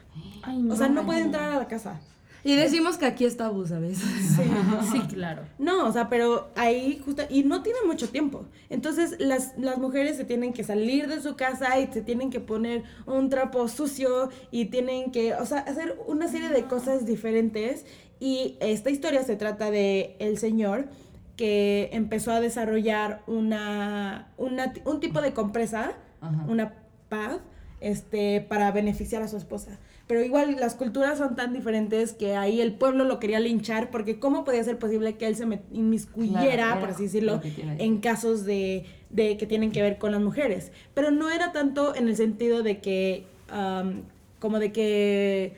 Ay, 0.42 0.68
O 0.70 0.76
sea, 0.76 0.88
no 0.88 1.04
puede 1.04 1.20
entrar 1.20 1.52
a 1.52 1.58
la 1.58 1.68
casa. 1.68 2.00
Y 2.44 2.56
decimos 2.56 2.98
que 2.98 3.06
aquí 3.06 3.24
está 3.24 3.44
tabú, 3.44 3.66
¿sabes? 3.66 3.98
Sí, 4.92 5.00
claro. 5.08 5.42
No, 5.58 5.86
o 5.86 5.92
sea, 5.92 6.08
pero 6.08 6.50
ahí 6.56 7.00
justo, 7.04 7.22
y 7.30 7.44
no 7.44 7.62
tiene 7.62 7.78
mucho 7.86 8.08
tiempo. 8.08 8.46
Entonces 8.68 9.16
las, 9.20 9.56
las 9.58 9.78
mujeres 9.78 10.16
se 10.16 10.24
tienen 10.24 10.52
que 10.52 10.64
salir 10.64 11.06
de 11.06 11.20
su 11.20 11.36
casa 11.36 11.78
y 11.78 11.86
se 11.92 12.02
tienen 12.02 12.30
que 12.30 12.40
poner 12.40 12.82
un 13.06 13.28
trapo 13.30 13.68
sucio 13.68 14.30
y 14.50 14.66
tienen 14.66 15.12
que, 15.12 15.34
o 15.34 15.46
sea, 15.46 15.58
hacer 15.60 15.96
una 16.06 16.26
serie 16.26 16.48
de 16.48 16.64
cosas 16.64 17.06
diferentes. 17.06 17.86
Y 18.18 18.56
esta 18.60 18.90
historia 18.90 19.22
se 19.22 19.36
trata 19.36 19.70
de 19.70 20.16
el 20.18 20.38
señor 20.38 20.88
que 21.36 21.90
empezó 21.92 22.32
a 22.32 22.40
desarrollar 22.40 23.22
una, 23.26 24.32
una 24.36 24.72
un 24.84 25.00
tipo 25.00 25.20
de 25.20 25.32
compresa, 25.32 25.94
Ajá. 26.22 26.44
una 26.48 26.74
pad, 27.08 27.40
este, 27.80 28.40
para 28.40 28.70
beneficiar 28.72 29.22
a 29.22 29.28
su 29.28 29.36
esposa. 29.36 29.78
Pero 30.06 30.22
igual 30.22 30.56
las 30.58 30.74
culturas 30.74 31.18
son 31.18 31.36
tan 31.36 31.52
diferentes 31.52 32.12
que 32.12 32.36
ahí 32.36 32.60
el 32.60 32.74
pueblo 32.74 33.04
lo 33.04 33.18
quería 33.18 33.40
linchar 33.40 33.90
porque 33.90 34.18
cómo 34.18 34.44
podía 34.44 34.62
ser 34.62 34.78
posible 34.78 35.16
que 35.16 35.26
él 35.26 35.36
se 35.36 35.46
inmiscuyera, 35.72 36.66
Claro, 36.66 36.80
por 36.80 36.90
así 36.90 37.04
decirlo, 37.04 37.40
en 37.78 37.98
casos 37.98 38.44
de, 38.44 38.84
de 39.10 39.36
que 39.36 39.46
tienen 39.46 39.72
que 39.72 39.82
ver 39.82 39.98
con 39.98 40.12
las 40.12 40.20
mujeres. 40.20 40.72
Pero 40.94 41.10
no 41.10 41.30
era 41.30 41.52
tanto 41.52 41.94
en 41.94 42.08
el 42.08 42.16
sentido 42.16 42.62
de 42.62 42.80
que, 42.80 43.26
am, 43.48 44.02
como 44.38 44.58
de 44.58 44.72
que, 44.72 45.54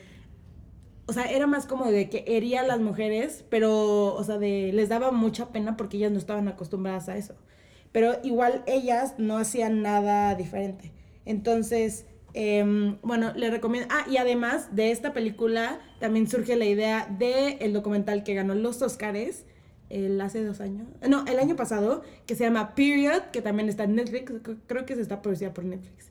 o 1.06 1.12
sea, 1.12 1.24
era 1.24 1.46
más 1.46 1.66
como 1.66 1.86
de 1.86 2.08
que 2.08 2.24
hería 2.26 2.60
a 2.60 2.66
las 2.66 2.80
mujeres, 2.80 3.44
pero, 3.50 4.14
o 4.14 4.24
sea, 4.24 4.38
de, 4.38 4.72
les 4.72 4.88
daba 4.88 5.10
mucha 5.10 5.50
pena 5.50 5.76
porque 5.76 5.96
ellas 5.96 6.12
no 6.12 6.18
estaban 6.18 6.48
acostumbradas 6.48 7.08
a 7.08 7.16
eso. 7.16 7.34
Pero 7.94 8.18
igual 8.24 8.64
ellas 8.66 9.14
no 9.18 9.38
hacían 9.38 9.80
nada 9.80 10.34
diferente. 10.34 10.90
Entonces, 11.24 12.06
em, 12.32 12.96
bueno, 13.02 13.32
le 13.36 13.52
recomiendo. 13.52 13.88
Ah, 13.88 14.04
y 14.10 14.16
además 14.16 14.74
de 14.74 14.90
esta 14.90 15.12
película 15.12 15.78
también 16.00 16.26
surge 16.28 16.56
la 16.56 16.64
idea 16.64 17.06
de 17.06 17.52
el 17.60 17.72
documental 17.72 18.24
que 18.24 18.34
ganó 18.34 18.56
los 18.56 18.82
Oscars 18.82 19.44
el 19.90 20.20
hace 20.20 20.44
dos 20.44 20.60
años. 20.60 20.88
No, 21.08 21.24
el 21.26 21.38
año 21.38 21.54
pasado, 21.54 22.02
que 22.26 22.34
se 22.34 22.42
llama 22.42 22.74
Period, 22.74 23.22
que 23.32 23.42
también 23.42 23.68
está 23.68 23.84
en 23.84 23.94
Netflix. 23.94 24.32
Creo 24.66 24.86
que 24.86 24.96
se 24.96 25.00
está 25.00 25.22
producida 25.22 25.54
por 25.54 25.64
Netflix. 25.64 26.08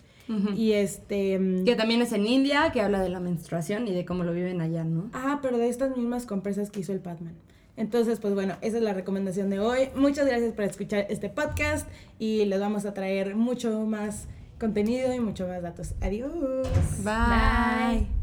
Y 0.55 0.71
este. 0.71 1.33
em, 1.33 1.65
Que 1.65 1.75
también 1.75 2.01
es 2.01 2.13
en 2.13 2.25
India, 2.25 2.71
que 2.71 2.79
habla 2.79 3.01
de 3.01 3.09
la 3.09 3.19
menstruación 3.19 3.89
y 3.89 3.93
de 3.93 4.05
cómo 4.05 4.23
lo 4.23 4.31
viven 4.31 4.61
allá, 4.61 4.85
¿no? 4.85 5.09
Ah, 5.11 5.39
pero 5.41 5.57
de 5.57 5.67
estas 5.67 5.97
mismas 5.97 6.25
compresas 6.25 6.71
que 6.71 6.79
hizo 6.79 6.93
el 6.93 6.99
Batman. 6.99 7.35
Entonces, 7.75 8.19
pues 8.19 8.33
bueno, 8.33 8.55
esa 8.61 8.77
es 8.77 8.83
la 8.83 8.93
recomendación 8.93 9.49
de 9.49 9.59
hoy. 9.59 9.89
Muchas 9.95 10.27
gracias 10.27 10.53
por 10.53 10.65
escuchar 10.65 11.07
este 11.09 11.29
podcast 11.29 11.87
y 12.19 12.45
les 12.45 12.59
vamos 12.59 12.85
a 12.85 12.93
traer 12.93 13.35
mucho 13.35 13.85
más 13.85 14.27
contenido 14.59 15.13
y 15.13 15.19
mucho 15.19 15.47
más 15.47 15.61
datos. 15.61 15.93
Adiós. 16.01 16.31
Bye. 17.03 17.99
Bye. 17.99 18.22